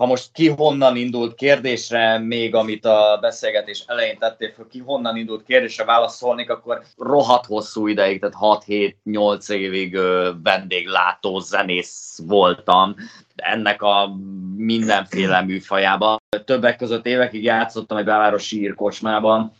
[0.00, 5.16] ha most ki honnan indult kérdésre, még amit a beszélgetés elején tettél föl, ki honnan
[5.16, 9.98] indult kérdésre válaszolnék, akkor rohadt hosszú ideig, tehát 6-7-8 évig
[10.42, 12.94] vendéglátó zenész voltam
[13.36, 14.16] ennek a
[14.56, 16.18] mindenféle műfajában.
[16.44, 19.52] Többek között évekig játszottam egy belvárosi írkocsmában,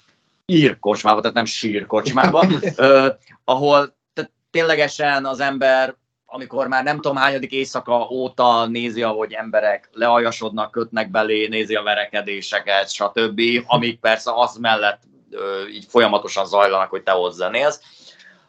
[0.47, 2.53] írkocsmában, tehát nem sírkocsmában,
[3.45, 3.97] ahol
[4.51, 5.95] ténylegesen az ember
[6.33, 11.83] amikor már nem tudom hányadik éjszaka óta nézi, ahogy emberek leajasodnak, kötnek belé, nézi a
[11.83, 17.81] verekedéseket, stb., amik persze az mellett ö, így folyamatosan zajlanak, hogy te ott zenélsz,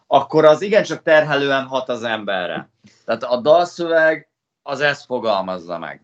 [0.07, 2.69] akkor az igencsak terhelően hat az emberre.
[3.05, 4.29] Tehát a dalszöveg
[4.63, 6.01] az ezt fogalmazza meg.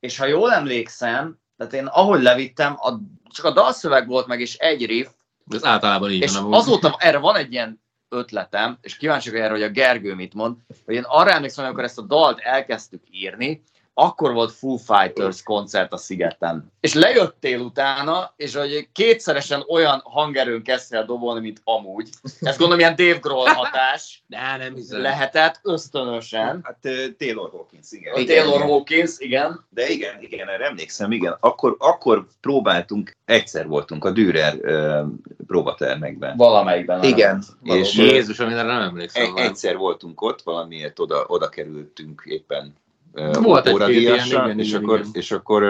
[0.00, 2.92] És ha jól emlékszem, tehát én ahogy levittem, a,
[3.28, 5.08] csak a dalszöveg volt meg, és egy riff,
[5.48, 6.52] Ez általában így és van.
[6.52, 10.56] azóta erre van egy ilyen ötletem, és kíváncsi vagyok erre, hogy a Gergő mit mond,
[10.84, 13.62] hogy én arra emlékszem, amikor ezt a dalt elkezdtük írni,
[14.00, 16.72] akkor volt Foo Fighters koncert a Szigeten.
[16.80, 22.08] És lejöttél utána, és hogy kétszeresen olyan hangerőn kezdtél dobolni, mint amúgy.
[22.40, 25.00] Ezt gondolom, ilyen Dave Grohl hatás De nem hiszem.
[25.00, 26.60] lehetett ösztönösen.
[26.62, 28.14] Hát ö, Taylor Hawkins, igen.
[28.14, 28.68] A Igen, Taylor igen.
[28.68, 29.64] Hawkins, igen.
[29.70, 31.36] De igen, igen, erre emlékszem, igen.
[31.40, 35.06] Akkor, akkor próbáltunk, egyszer voltunk a Dürer uh,
[35.46, 36.36] próbatermekben.
[36.36, 37.02] Valamelyikben.
[37.02, 37.42] Igen.
[37.62, 39.36] És- Jézus, amire nem emlékszem.
[39.36, 44.58] Egy, egyszer voltunk ott, valamiért oda, oda kerültünk éppen ö, Volt egy-két óradíjasra, ilyen, igen,
[44.58, 45.10] és, igen, akkor, igen.
[45.12, 45.62] és, akkor,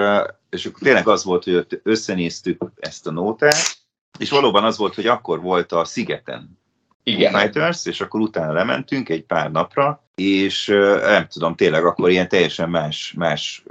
[0.50, 3.78] és akkor tényleg az volt, hogy ott összenéztük ezt a nótát,
[4.18, 6.58] és valóban az volt, hogy akkor volt a Szigeten
[7.02, 7.32] Igen.
[7.32, 10.66] Fighters, és akkor utána lementünk egy pár napra, és
[11.02, 13.62] nem tudom, tényleg akkor ilyen teljesen más, más,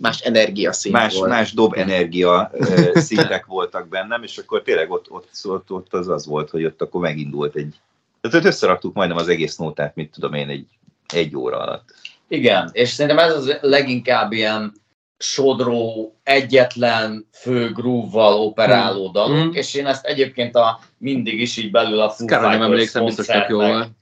[0.00, 1.30] Más energiaszint más, volt.
[1.30, 2.50] más dob energia
[2.94, 6.82] szintek voltak bennem, és akkor tényleg ott, ott, ott, ott az az volt, hogy ott
[6.82, 7.80] akkor megindult egy...
[8.20, 10.66] Tehát összeraktuk majdnem az egész nótát, mit tudom én, egy,
[11.14, 11.94] egy óra alatt.
[12.32, 14.72] Igen, és szerintem ez az leginkább ilyen
[15.18, 19.12] sodró, egyetlen fő grúvval operáló Hmm.
[19.12, 19.54] dalunk, Hmm.
[19.54, 23.26] és én ezt egyébként a, mindig is így belül a Foo Fighters emlékszem, biztos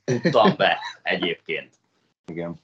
[0.05, 1.75] tudtam be egyébként.
[2.27, 2.61] Igen.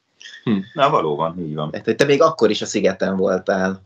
[0.46, 0.58] Hm.
[0.72, 1.70] Na valóban, így van.
[1.84, 3.82] Hogy te még akkor is a szigeten voltál.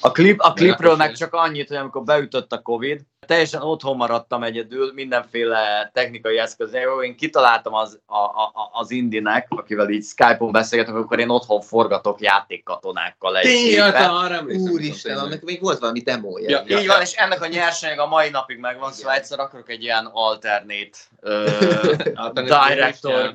[0.00, 4.42] A, klip, a klipről Meg csak annyit, hogy amikor beütött a Covid, teljesen otthon maradtam
[4.42, 6.70] egyedül, mindenféle technikai eszköz.
[6.70, 7.02] nélkül.
[7.02, 12.20] Én kitaláltam az, a, a, az Indinek, akivel így Skype-on beszélgetünk, akkor én otthon forgatok
[12.20, 14.72] játékkatonákkal egy Tényleg, arra emlékszem.
[14.72, 16.64] Úristen, annak még volt valami demója.
[16.66, 19.82] Ja, Így van, és ennek a nyersanyag a mai napig megvan, szóval egyszer akarok egy
[19.82, 23.34] ilyen alternate uh, director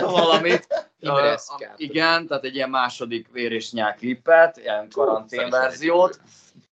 [0.00, 0.89] valamit.
[1.02, 6.20] A- igen, tehát egy ilyen második vér és nyál klippet, ilyen karantén verziót,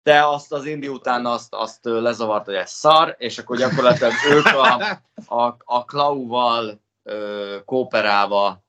[0.02, 4.46] de azt az Indi után azt, azt lezavart, hogy ez szar, és akkor gyakorlatilag ők
[4.46, 4.98] a,
[5.42, 8.64] a, a Klauval ö, kooperálva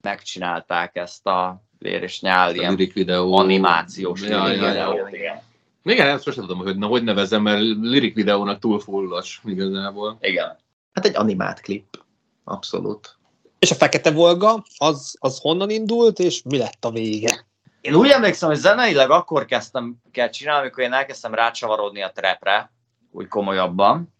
[0.00, 3.36] megcsinálták ezt a vér és nyál ilyen videó.
[3.36, 4.90] animációs Ja, ja, ja.
[4.90, 5.42] videót, igen.
[5.82, 10.16] Igen, ezt sosem tudom, hogy na, hogy nevezzem, mert lyric videónak túl fullos igazából.
[10.20, 10.56] igen.
[10.92, 12.02] Hát egy animált klip.
[12.44, 13.16] Abszolút.
[13.64, 17.46] És a Fekete Volga, az, az honnan indult, és mi lett a vége?
[17.80, 22.72] Én úgy emlékszem, hogy zeneileg akkor kezdtem kell csinálni, amikor én elkezdtem rácsavarodni a trapre,
[23.10, 24.14] úgy komolyabban.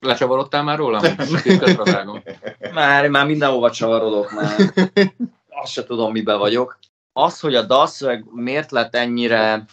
[0.00, 1.02] Lecsavarodtál már rólam?
[2.72, 4.56] Már, már mindenhova csavarodok már.
[5.62, 6.78] Azt se tudom, mibe vagyok.
[7.12, 9.64] Az, hogy a dalszöveg miért lett ennyire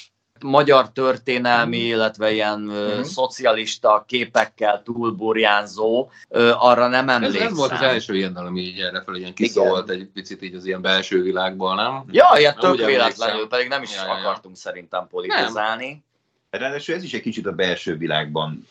[0.45, 3.01] magyar történelmi, illetve ilyen uh, Mhm.
[3.01, 6.09] szocialista képekkel túlburjánzó,
[6.53, 7.47] arra nem Ez, emlékszem.
[7.47, 10.65] ez volt az első ilyen ami így erre fel ilyen kiszólt egy picit így az
[10.65, 12.03] ilyen belső világból, nem?
[12.11, 14.19] Ja, ilyen Nem tök véletlenül, pedig nem is Ja, ja, ja.
[14.19, 16.03] akartunk szerintem politizálni.
[16.49, 18.67] Ráadásul ez is egy kicsit a belső világban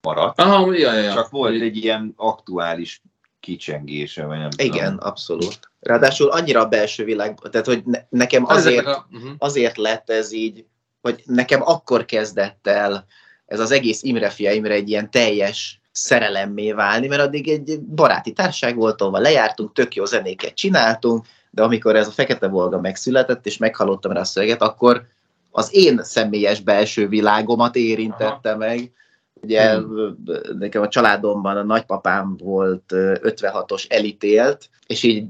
[0.00, 0.40] maradt.
[0.40, 1.12] Aha, ja, ja, ja.
[1.14, 3.02] Csak volt egy ilyen aktuális
[3.40, 5.08] kicsengése, vagy nem Igen, tudom.
[5.08, 5.58] abszolút.
[5.80, 9.30] Ráadásul annyira a belső világ, tehát hogy ne, nekem azért, a, uh-huh.
[9.38, 10.64] azért lett ez így,
[11.00, 13.06] hogy nekem akkor kezdett el
[13.48, 18.32] ez az egész Imre fia Imre egy ilyen teljes szerelemmé válni, mert addig egy baráti
[18.32, 23.46] társaság volt, ahol lejártunk, tök jó zenéket csináltunk, de amikor ez a Fekete Volga megszületett,
[23.46, 25.06] és meghallottam rá a szöveget, akkor
[25.50, 28.58] az én személyes belső világomat érintette Aha.
[28.58, 28.92] meg.
[29.34, 30.16] Ugye hmm.
[30.58, 35.26] nekem a családomban a nagypapám volt ö, 56-os elítélt, és így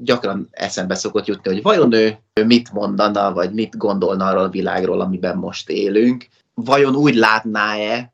[0.00, 4.48] gyakran eszembe szokott jutni, hogy vajon ő ő mit mondana, vagy mit gondolna arról a
[4.48, 6.26] világról, amiben most élünk.
[6.54, 8.12] Vajon úgy látná-e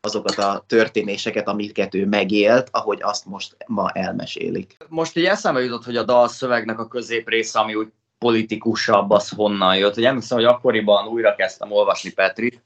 [0.00, 4.76] azokat a történéseket, amiket ő megélt, ahogy azt most ma elmesélik.
[4.88, 9.94] Most így eszembe jutott, hogy a dalszövegnek a középrésze, ami úgy politikusabb, az honnan jött.
[9.94, 12.62] Hogy emlékszem, hogy akkoriban újra kezdtem olvasni Petrit,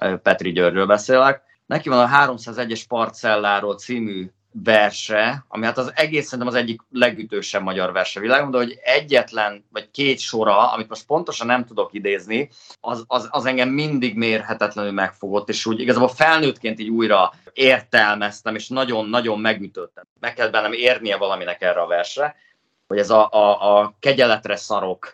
[0.00, 1.42] Ö, Petri Györgyről beszélek.
[1.66, 4.30] Neki van a 301-es Parcelláról című
[4.64, 9.64] verse, ami hát az egész szerintem az egyik legütősebb magyar verse világon, de hogy egyetlen,
[9.72, 12.48] vagy két sora, amit most pontosan nem tudok idézni,
[12.80, 18.68] az, az, az engem mindig mérhetetlenül megfogott, és úgy igazából felnőttként így újra értelmeztem, és
[18.68, 20.04] nagyon-nagyon megütöttem.
[20.20, 22.36] Meg kell bennem érnie valaminek erre a versre,
[22.86, 25.12] hogy ez a, a, a kegyeletre szarok,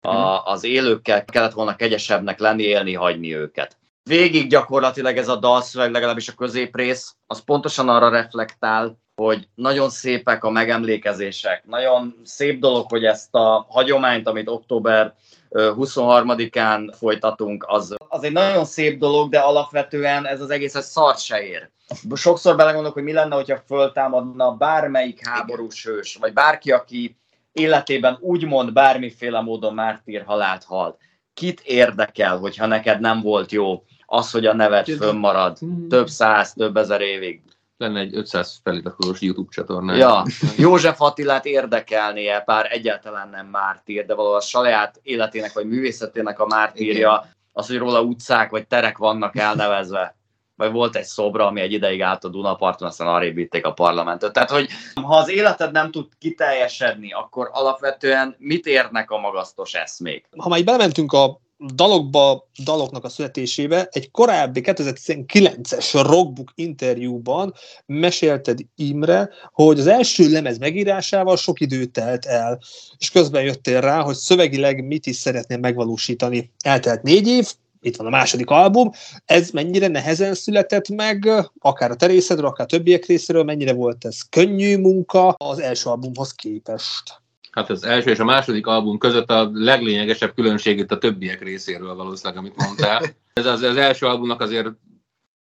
[0.00, 3.78] a, az élőkkel kellett volna kegyesebbnek lenni, élni, hagyni őket.
[4.02, 10.44] Végig gyakorlatilag ez a dalszöveg, legalábbis a középrész, az pontosan arra reflektál, hogy nagyon szépek
[10.44, 11.64] a megemlékezések.
[11.66, 15.14] Nagyon szép dolog, hogy ezt a hagyományt, amit október
[15.48, 20.86] ö, 23-án folytatunk, az, az egy nagyon szép dolog, de alapvetően ez az egész ez
[20.86, 21.70] szart se ér.
[22.14, 27.16] Sokszor belegondolok, hogy mi lenne, hogyha föltámadna bármelyik háborús hős, vagy bárki, aki
[27.52, 30.98] életében úgymond bármiféle módon mártír halált halt.
[31.34, 36.76] Kit érdekel, hogyha neked nem volt jó az, hogy a neved fönnmarad több száz, több
[36.76, 37.42] ezer évig.
[37.76, 39.94] Lenne egy 500 feliratkozós YouTube csatorna.
[39.94, 40.24] Ja,
[40.56, 46.46] József Attilát érdekelnie, bár egyáltalán nem mártír, de valahol a saját életének vagy művészetének a
[46.46, 50.19] mártírja, az, hogy róla utcák vagy terek vannak elnevezve.
[50.60, 54.32] Vagy volt egy szobra, ami egy ideig állt a Dunaparton, aztán arrébb vitték a parlamentet.
[54.32, 60.28] Tehát, hogy ha az életed nem tud kiteljesedni, akkor alapvetően mit érnek a magasztos eszmék?
[60.36, 61.40] Ha már így belementünk a
[61.74, 67.54] dalokba, daloknak a születésébe, egy korábbi 2019-es Rockbook interjúban
[67.86, 72.58] mesélted Imre, hogy az első lemez megírásával sok idő telt el,
[72.98, 76.52] és közben jöttél rá, hogy szövegileg mit is szeretnél megvalósítani.
[76.64, 78.90] Eltelt négy év, itt van a második album,
[79.24, 84.04] ez mennyire nehezen született meg, akár a te részedről, akár a többiek részéről, mennyire volt
[84.04, 87.20] ez könnyű munka az első albumhoz képest?
[87.50, 91.94] Hát az első és a második album között a leglényegesebb különbség itt a többiek részéről
[91.94, 93.02] valószínűleg, amit mondtál.
[93.32, 94.68] Ez az, az első albumnak azért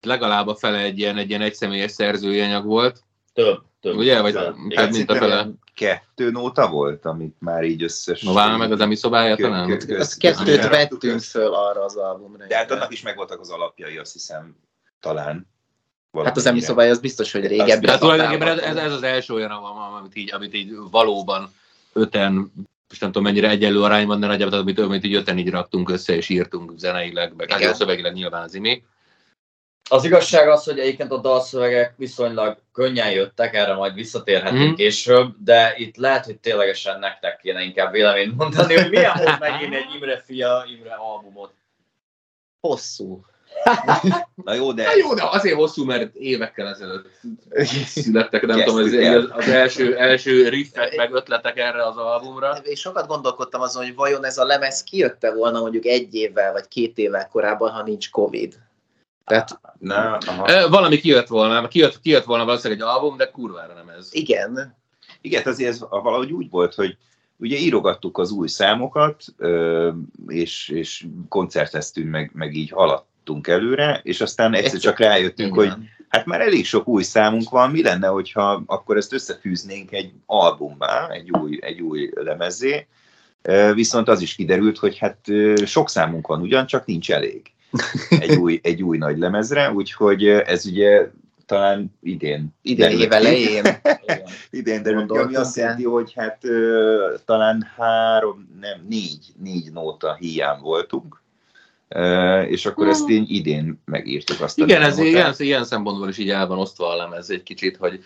[0.02, 3.02] legalább a fele egy ilyen, egy ilyen egyszemélyes szerzői anyag volt.
[3.34, 3.67] Több.
[3.82, 3.98] Több.
[3.98, 4.36] Ugye, vagy
[4.76, 5.48] hát mint a fele.
[5.74, 8.22] Kettő nóta volt, amit már így összes...
[8.22, 9.80] Nován meg az emi szobája talán?
[10.18, 12.46] kettőt vettünk föl arra az albumra.
[12.48, 14.56] De hát annak is megvoltak az alapjai, azt hiszem,
[15.00, 15.48] talán.
[16.24, 17.86] Hát az emi szobája az biztos, hogy régebbi.
[17.86, 21.50] Tehát tulajdonképpen ez, ez, az első olyan, amit így, amit így valóban
[21.94, 22.34] öten,
[22.90, 26.16] most nem tudom mennyire egyenlő arányban, de nagyjából amit, amit így öten így raktunk össze
[26.16, 28.84] és írtunk zeneileg, meg hát szövegileg nyilván az imi.
[29.90, 34.74] Az igazság az, hogy egyébként a dalszövegek viszonylag könnyen jöttek, erre majd visszatérhetünk mm.
[34.74, 39.76] később, de itt lehet, hogy ténylegesen nektek kéne inkább véleményt mondani, hogy milyen volt megírni
[39.76, 41.54] egy Imre fia, Imre albumot.
[42.60, 43.26] Hosszú.
[44.46, 47.10] Na jó, de Hát jó, de azért hosszú, mert évekkel ezelőtt
[47.86, 48.94] születtek, nem tudom, az,
[49.30, 52.58] az első, első riffek, meg ötletek erre az albumra.
[52.64, 56.68] És sokat gondolkodtam azon, hogy vajon ez a lemez kijötte volna mondjuk egy évvel vagy
[56.68, 58.56] két évvel korábban, ha nincs Covid.
[59.28, 60.70] Tehát Na, aha.
[60.70, 64.10] Valami kijött volna, kijött, kijött volna valószínűleg egy album, de kurvára nem ez.
[64.12, 64.78] igen,
[65.22, 66.98] Igen, azért ez valahogy úgy volt, hogy
[67.38, 69.24] ugye írogattuk az új számokat,
[70.28, 75.90] és, és koncerteztünk, meg, meg így haladtunk előre, és aztán egyszer csak rájöttünk, hogy igen.
[76.10, 81.10] hát már elég sok új számunk van, mi lenne, hogyha akkor ezt összefűznénk egy albumbá,
[81.10, 82.88] egy új, egy új lemezé,
[83.74, 85.20] viszont az is kiderült, hogy hát
[85.66, 87.52] sok számunk van ugyan, csak nincs elég
[88.10, 91.10] egy új, egy új nagy lemezre, úgyhogy ez ugye
[91.46, 92.56] talán idén.
[92.62, 93.64] idén év elején.
[94.50, 100.16] idén derült ki, ami azt jelenti, hogy hát ö, talán három, nem, négy, négy nóta
[100.16, 101.22] hiány voltunk,
[102.48, 105.12] és akkor ezt én idén megírtuk azt a Igen, ez nótát.
[105.12, 108.04] ilyen, ilyen szempontból is így el van osztva a lemez egy kicsit, hogy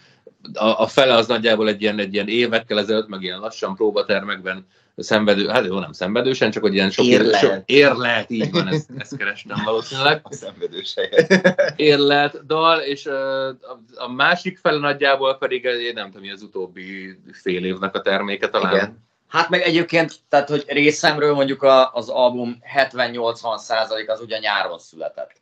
[0.53, 4.65] a, a fele az nagyjából egy ilyen, egy ilyen évekkel ezelőtt, meg ilyen lassan próbatermekben
[4.95, 7.37] szenvedő, hát jó, nem szenvedősen, csak hogy ilyen sok Érlelt.
[7.39, 10.19] sok érlelt, így van, ezt, ezt kerestem valószínűleg.
[10.23, 10.95] a szenvedős
[11.75, 13.47] érlelt dal, és a,
[13.95, 18.75] a másik fele nagyjából pedig én nem tudom, az utóbbi fél évnek a terméke talán.
[18.75, 19.09] Igen.
[19.31, 24.79] Hát meg egyébként, tehát hogy részemről mondjuk a, az album 70-80 százalék az ugye nyáron
[24.79, 25.41] született.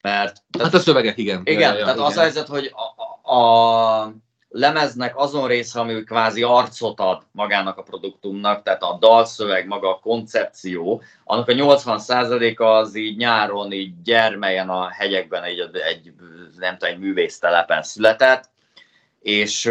[0.00, 1.40] Mert tehát, Hát a szövegek, igen.
[1.44, 2.22] igen, Ja, tehát az a igen.
[2.22, 2.74] helyzet, hogy
[3.22, 4.12] a, a,
[4.48, 9.98] lemeznek azon része, ami kvázi arcot ad magának a produktumnak, tehát a dalszöveg, maga a
[9.98, 16.12] koncepció, annak a 80%-a az így nyáron, így gyermelyen a hegyekben egy, egy
[16.56, 18.50] nem tudom, egy művésztelepen született,
[19.20, 19.70] és,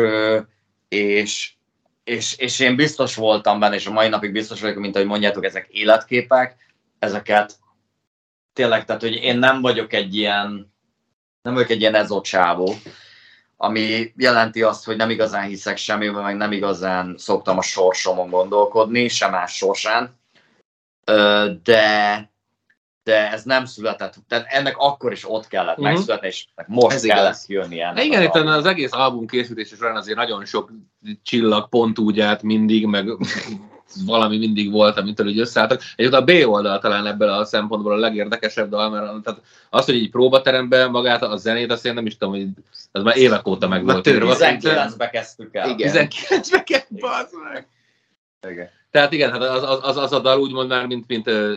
[0.89, 1.53] és,
[2.03, 5.45] és, és én biztos voltam benne, és a mai napig biztos vagyok, mint ahogy mondjátok,
[5.45, 6.55] ezek életképek,
[6.99, 7.55] ezeket
[8.53, 10.73] tényleg, tehát hogy én nem vagyok egy ilyen,
[11.41, 12.73] nem vagyok egy ilyen ezocsávó,
[13.57, 19.07] ami jelenti azt, hogy nem igazán hiszek semmiben, meg nem igazán szoktam a sorsomon gondolkodni,
[19.07, 20.19] sem más sorsán,
[21.63, 22.32] de
[23.03, 25.93] de ez nem született, tehát ennek akkor is ott kellett uh-huh.
[25.93, 27.49] megszületni, és most Ez kellett igaz.
[27.49, 28.03] jönni ennek.
[28.03, 30.71] Igen, az itt az egész album készítése során azért nagyon sok
[31.23, 33.07] csillag pont úgy állt mindig, meg
[34.05, 35.81] valami mindig volt, amitől így összeálltak.
[35.95, 39.95] Egyébként a B oldal talán ebből a szempontból a legérdekesebb dal, mert tehát az, hogy
[39.95, 42.47] egy próbateremben magát a zenét, azt én nem is tudom, hogy
[42.91, 44.35] az már évek óta meg volt több írva.
[44.37, 45.69] 19-be kezdtük el.
[45.69, 46.07] Igen.
[46.09, 47.67] 19-ben kell, bazd meg!
[48.49, 48.69] Igen.
[48.93, 51.49] Tehát igen, hát az, az, az, az a dal úgymond már, mint, mint a,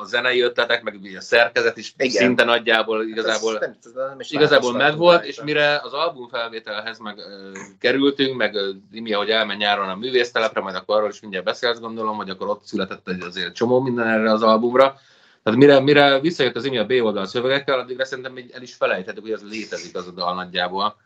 [0.00, 2.10] a zenei ötletek, meg a szerkezet is Igen.
[2.10, 5.26] szinte nagyjából igazából Ez nem, nem is igazából megvolt, rajta.
[5.26, 9.96] és mire az album felvételhez meg ö, kerültünk, meg ö, Imi, ahogy elment nyáron a
[9.96, 13.80] művésztelepre, majd akkor arról is mindjárt beszélsz, gondolom, hogy akkor ott született egy azért csomó
[13.80, 14.98] minden erre az albumra.
[15.42, 19.22] Tehát mire, mire visszajött az Imi a B oldal szövegekkel, addigra szerintem el is felejthettük,
[19.22, 20.96] hogy ez létezik az a dal nagyjából.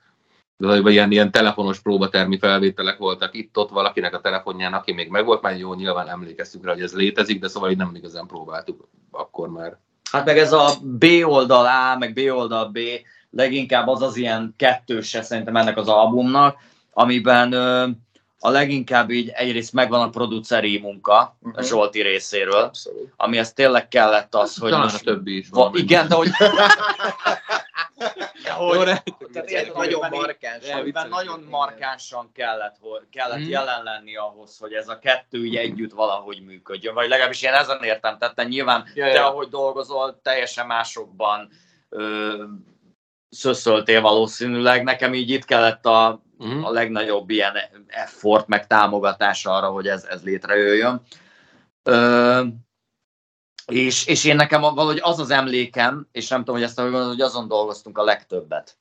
[0.61, 5.43] De vagy ilyen, ilyen telefonos próbatermi felvételek voltak itt-ott valakinek a telefonján, aki még megvolt,
[5.43, 9.49] már jó, nyilván emlékeztünk rá, hogy ez létezik, de szóval így nem igazán próbáltuk akkor
[9.49, 9.77] már.
[10.13, 12.79] Hát meg ez a B oldal A, meg B oldal B,
[13.31, 16.57] leginkább az az ilyen kettőse szerintem ennek az albumnak,
[16.93, 17.87] amiben ö,
[18.39, 21.59] a leginkább így egyrészt megvan a produceri munka Mhm.
[21.59, 23.13] a Zsolti részéről, Abszolút.
[23.17, 25.01] amihez tényleg kellett az, hogy Talán most...
[25.01, 25.49] a többi is.
[25.49, 25.83] Va, valamennyi.
[25.83, 26.29] igen, de hogy...
[28.49, 30.69] Jó, hogy de- Tehát Érted, nagyon amiben így- markáns.
[30.71, 32.77] amiben nagyon markánsan kellett,
[33.11, 33.49] kellett Mhm.
[33.49, 37.83] jelen lenni ahhoz, hogy ez a kettő így együtt valahogy működjön, vagy legalábbis én ezen
[37.83, 38.49] értem tettem.
[38.49, 41.49] Nyilván Ja, te, ahogy dolgozol, teljesen másokban
[41.89, 42.43] ö,
[43.29, 44.83] szöszöltél valószínűleg.
[44.85, 46.65] Nekem így itt kellett a, Mhm.
[46.65, 51.03] a legnagyobb ilyen effort, meg támogatás arra, hogy ez, ez létrejöjjön.
[51.83, 52.43] Ö,
[53.71, 57.15] és, és én nekem valahogy az az emlékem, és nem tudom, hogy ezt hogy gondolod,
[57.15, 58.77] hogy azon dolgoztunk a legtöbbet.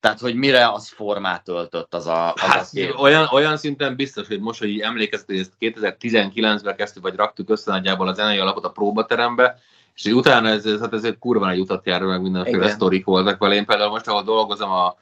[0.00, 2.98] Tehát, hogy mire az formát öltött az a, az Hát, a kép.
[2.98, 7.70] olyan, olyan szinten biztos, hogy most, hogy emlékeztek, hogy ezt 2019-ben kezdtük, vagy raktuk össze
[7.70, 9.58] nagyjából a zenei alapot a próbaterembe,
[9.94, 12.74] és utána ez, ez, hát ez egy kurva nagy utat jár, meg mindenféle Igen.
[12.74, 13.54] sztorik voltak vele.
[13.54, 14.96] Én például most, ahol dolgozom a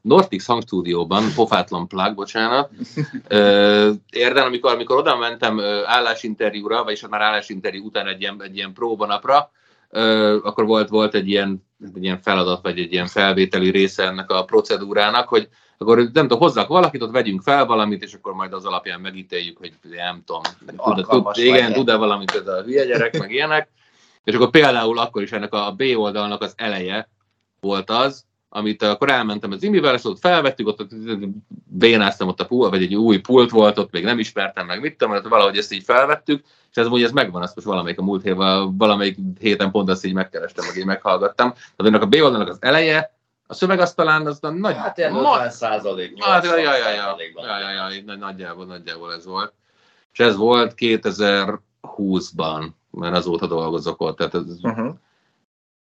[0.00, 2.70] Nortix hangstúdióban, pofátlan plug, bocsánat,
[3.28, 8.72] ö, érden, amikor, amikor oda mentem állásinterjúra, vagyis már állásinterjú után egy ilyen, egy ilyen
[8.72, 9.50] próbanapra,
[10.42, 14.44] akkor volt, volt egy ilyen, egy ilyen feladat, vagy egy ilyen felvételi része ennek a
[14.44, 15.48] procedúrának, hogy
[15.78, 19.58] akkor nem tudom, hozzak valakit, ott vegyünk fel valamit, és akkor majd az alapján megítéljük,
[19.58, 20.42] hogy nem tudom,
[20.94, 23.68] tud, tud, igen, tud-e valamit ez a hülye gyerek, meg ilyenek.
[24.24, 27.08] És akkor például akkor is ennek a B oldalnak az eleje
[27.60, 30.86] volt az, amit akkor elmentem az imivel, ott felvettük, ott,
[31.64, 34.96] bénáztam ott a pult, vagy egy új pult volt, ott még nem ismertem meg, mit
[34.96, 38.22] tudom, valahogy ezt így felvettük, és ez úgy ez megvan, azt most valamelyik a múlt
[38.22, 41.50] héten, valamelyik héten pont azt így megkerestem, vagy így meghallgattam.
[41.52, 44.76] Tehát ennek a B oldalnak az eleje, a szöveg az talán az nagy...
[44.76, 46.24] Hát ilyen 50 százalék.
[46.24, 49.52] Hát, ja, ja, ja, ja, ja, ja, ja, nagyjából, nagyjából ez volt.
[50.12, 54.16] És ez volt 2020-ban, mert azóta dolgozok ott.
[54.16, 54.94] Tehát ez, uh-huh.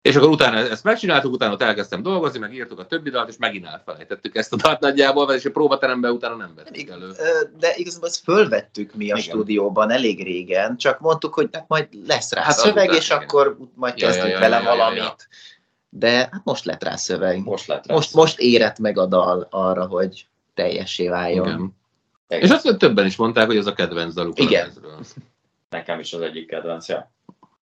[0.06, 3.36] És akkor utána ezt megcsináltuk, utána ott elkezdtem dolgozni, meg írtuk a többi dalt, és
[3.38, 7.10] megint elfelejtettük ezt a dalt nagyjából, és a próbateremben utána nem vettük elő.
[7.58, 9.20] De igazából ezt fölvettük mi a Igen.
[9.20, 13.22] stúdióban elég régen, csak mondtuk, hogy hát majd lesz rá hát szöveg, és igen.
[13.22, 14.98] akkor majd kezdünk ja, ja, vele ja, ja, valamit.
[14.98, 15.14] Ja, ja
[15.98, 17.44] de hát most lett rá szöveg.
[17.44, 21.46] Most lett rá most, most érett meg a dal arra, hogy teljessé váljon.
[21.46, 21.74] Igen.
[22.28, 22.42] Igen.
[22.42, 24.38] És azt többen is mondták, hogy ez a kedvenc daluk.
[24.38, 24.72] Igen.
[25.70, 27.10] Nekem is az egyik kedvenc, ja.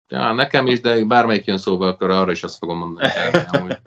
[0.10, 3.10] Ja, nekem is, de bármelyik jön szóba, akkor arra is azt fogom mondani.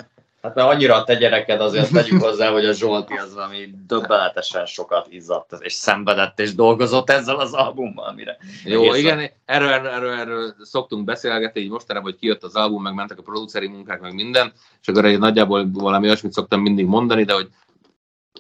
[0.42, 4.66] Hát mert annyira a te gyereked, azért tegyük hozzá, hogy a Zsolti az valami döbbenetesen
[4.66, 8.36] sokat izzadt, és szenvedett, és dolgozott ezzel az albummal, amire.
[8.64, 12.94] Jó, igen, erről, erről, erről, erről, szoktunk beszélgetni, így mostanában, hogy kijött az album, meg
[12.94, 17.24] mentek a produceri munkák, meg minden, és akkor egy nagyjából valami olyasmit szoktam mindig mondani,
[17.24, 17.48] de hogy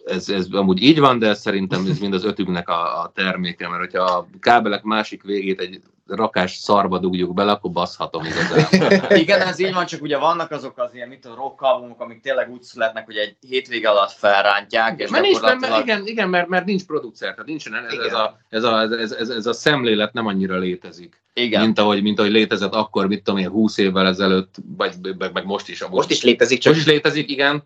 [0.04, 3.80] ez, ez amúgy így van, de szerintem ez mind az ötünknek a, a terméke, mert
[3.80, 5.80] hogyha a kábelek másik végét egy
[6.10, 9.04] rakás szarba dugjuk bele, akkor baszhatom igazán.
[9.22, 12.20] Igen, ez így van, csak ugye vannak azok az ilyen, mit a rock albumok, amik
[12.20, 15.00] tényleg úgy születnek, hogy egy hétvége alatt felrántják.
[15.00, 18.12] És mert nincs, mert, mert, igen, igen mert, mert nincs producer, tehát nincsen ez, ez,
[18.12, 21.22] a, ez, a, ez, ez, ez, a szemlélet nem annyira létezik.
[21.34, 21.60] Igen.
[21.60, 25.44] Mint ahogy, mint ahogy létezett akkor, mit tudom én, 20 évvel ezelőtt, vagy meg, meg
[25.44, 25.80] most is.
[25.80, 26.72] Most, most is létezik, csak...
[26.74, 27.64] Most is létezik, igen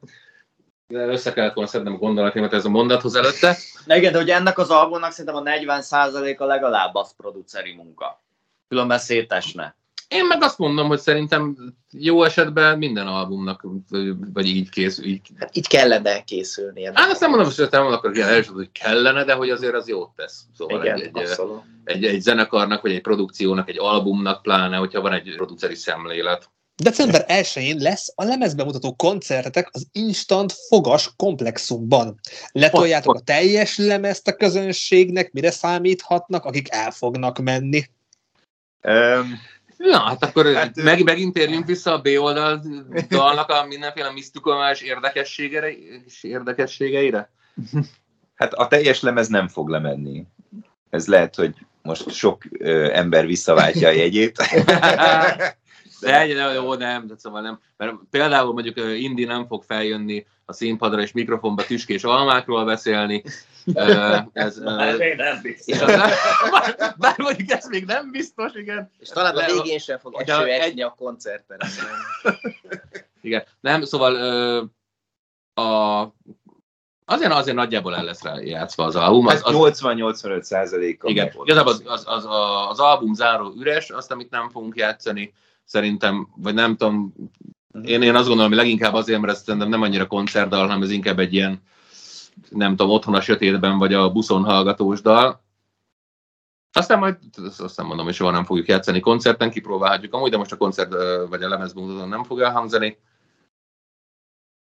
[0.89, 3.57] össze kellett volna szednem a gondolatimat ez a mondathoz előtte.
[3.87, 8.24] De igen, de hogy ennek az albumnak szerintem a 40%-a legalább az produceri munka.
[8.69, 9.77] Különben szétesne.
[10.09, 11.57] Én meg azt mondom, hogy szerintem
[11.91, 13.67] jó esetben minden albumnak,
[14.33, 15.05] vagy így készül.
[15.05, 16.85] Így, hát így kellene készülni.
[16.85, 19.89] Hát azt nem mondom, hogy nem akarok ilyen elsőt, hogy kellene, de hogy azért az
[19.89, 20.43] jót tesz.
[20.57, 21.39] Szóval Igen, egy, egy,
[21.85, 26.51] egy, egy, zenekarnak, vagy egy produkciónak, egy albumnak pláne, hogyha van egy produceri szemlélet.
[26.77, 32.21] December 1-én lesz a lemezbemutató koncertetek az Instant Fogas komplexumban.
[32.53, 37.85] Letoljátok a teljes lemezt a közönségnek, mire számíthatnak, akik el fognak menni.
[38.85, 39.41] Um,
[39.77, 42.63] Na, hát akkor hát, meg, megint térjünk vissza a B oldal
[43.09, 44.81] dalnak a mindenféle misztikumás
[46.23, 47.31] érdekességeire?
[48.35, 50.27] Hát a teljes lemez nem fog lemenni.
[50.91, 54.37] Ez lehet, hogy most sok ö, ember visszaváltja a jegyét.
[56.05, 57.61] De jó, nem, de szóval nem.
[57.77, 63.23] Mert például mondjuk Indi nem fog feljönni a színpadra és mikrofonba tüskés almákról beszélni.
[64.33, 65.79] ez, bár még nem biztos.
[65.79, 68.91] bár, bár mondjuk ez még nem biztos, igen.
[68.99, 70.81] És talán a végén sem fog eső egy...
[70.81, 71.59] a koncerten.
[73.21, 74.15] igen, nem, szóval
[75.55, 76.13] a
[77.07, 79.27] Azért, azért nagyjából el lesz rá játszva az album.
[79.27, 81.09] Az, az, 80-85 százaléka.
[81.09, 82.27] Igen, igazából az, az, az,
[82.69, 85.33] az, album záró üres, azt, amit nem fogunk játszani,
[85.65, 87.15] szerintem, vagy nem tudom,
[87.83, 90.91] én, én azt gondolom, hogy leginkább azért, mert ez szerintem nem annyira koncertdal, hanem ez
[90.91, 91.63] inkább egy ilyen,
[92.51, 95.43] nem tudom, otthon a sötétben, vagy a buszon hallgatós dal.
[96.73, 97.17] Aztán majd,
[97.59, 100.93] azt nem mondom, hogy soha nem fogjuk játszani koncerten, kipróbálhatjuk amúgy, de most a koncert
[101.29, 102.99] vagy a lemezbemutatón nem fog elhangzani.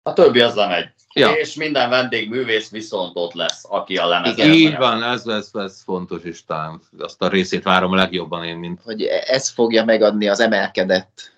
[0.06, 0.88] A többi az lemegy.
[1.14, 1.32] Ja.
[1.32, 4.38] És minden vendégművész viszont ott lesz, aki a lemez.
[4.38, 8.56] Így van, ez, ez, ez fontos, és talán azt a részét várom a legjobban én,
[8.56, 8.80] mint...
[8.82, 11.32] Hogy ez fogja megadni az emelkedett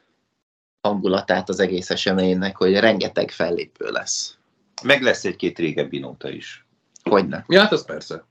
[0.80, 4.36] hangulatát az egész eseménynek, hogy rengeteg fellépő lesz.
[4.82, 6.66] Meg lesz egy-két régebbi nóta is.
[7.02, 7.44] Hogyne.
[7.48, 8.24] Ja, hát az persze.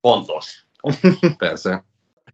[0.00, 0.64] Pontos.
[1.36, 1.84] persze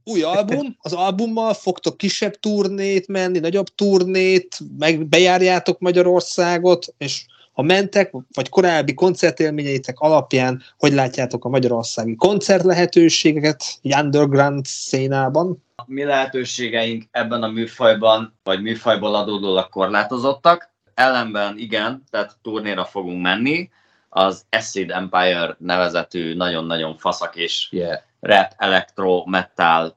[0.08, 7.62] új album, az albummal fogtok kisebb turnét menni, nagyobb turnét, meg bejárjátok Magyarországot, és ha
[7.62, 15.64] mentek, vagy korábbi koncertélményeitek alapján, hogy látjátok a magyarországi koncert lehetőségeket underground szénában?
[15.76, 20.72] A mi lehetőségeink ebben a műfajban, vagy műfajból adódólag korlátozottak.
[20.94, 23.70] Ellenben igen, tehát turnéra fogunk menni,
[24.08, 28.00] az Acid Empire nevezetű nagyon-nagyon faszak és yeah.
[28.20, 29.96] Rap, electro, metal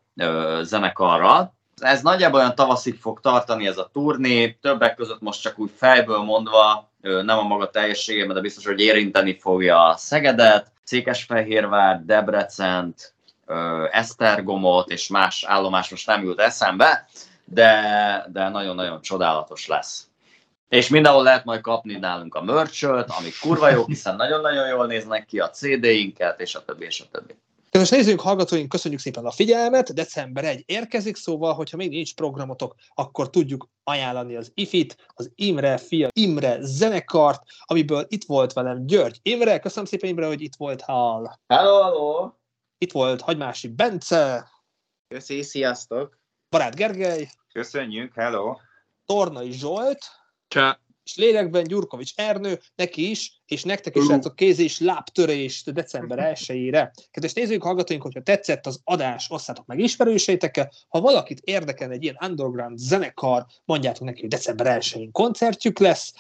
[0.61, 1.53] zenekarral.
[1.80, 6.22] Ez nagyjából olyan tavaszig fog tartani ez a turné, többek között most csak úgy fejből
[6.22, 13.13] mondva nem a maga teljességében, de biztos, hogy érinteni fogja a Szegedet, Székesfehérvár, Debrecent,
[13.91, 17.07] Esztergomot és más állomás most nem jut eszembe,
[17.45, 20.07] de, de nagyon-nagyon csodálatos lesz.
[20.69, 25.26] És mindenhol lehet majd kapni nálunk a merchöt, amik kurva jók, hiszen nagyon-nagyon jól néznek
[25.26, 27.36] ki a CD-inket, és a többi, és a többi.
[27.72, 29.93] Kedves nézőink, hallgatóink, köszönjük szépen a figyelmet.
[29.93, 35.78] December 1 érkezik, szóval, hogyha még nincs programotok, akkor tudjuk ajánlani az IFIT, az Imre
[35.78, 39.59] Fia Imre zenekart, amiből itt volt velem György Imre.
[39.59, 41.32] Köszönöm szépen Imre, hogy itt volt hall.
[41.47, 42.32] Hello, hello!
[42.78, 44.49] Itt volt Hagymási Bence.
[45.07, 46.19] Köszi, sziasztok!
[46.49, 47.30] Barát Gergely.
[47.53, 48.55] Köszönjük, hello!
[49.05, 49.99] Tornai Zsolt.
[50.47, 55.74] Csá és lélekben Gyurkovics Ernő, neki is, és nektek is lehet a kéz és lábtörést
[55.74, 56.91] december 1-ére.
[57.12, 60.72] Kedves nézők, hallgatóink, hogyha tetszett az adás, osszátok meg ismerőseitekkel.
[60.88, 66.14] Ha valakit érdekel egy ilyen underground zenekar, mondjátok neki, hogy december 1-én koncertjük lesz.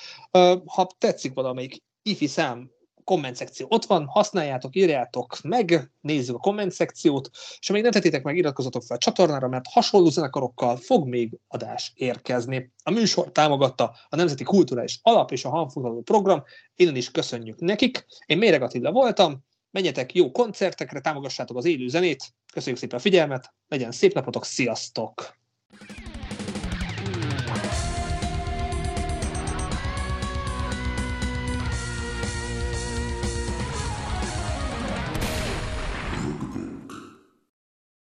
[0.65, 2.71] Ha tetszik valamelyik ifi szám,
[3.03, 7.29] komment szekció ott van, használjátok, írjátok meg, nézzük a komment szekciót,
[7.59, 11.37] és ha még nem tettétek meg, iratkozzatok fel a csatornára, mert hasonló zenekarokkal fog még
[11.47, 12.71] adás érkezni.
[12.83, 16.43] A műsor támogatta a Nemzeti Kulturális Alap és a Hanfoglaló Program,
[16.75, 18.05] innen is köszönjük nekik.
[18.25, 23.53] Én Méreg Attila voltam, menjetek jó koncertekre, támogassátok az élő zenét, köszönjük szépen a figyelmet,
[23.67, 25.40] legyen szép napotok, sziasztok!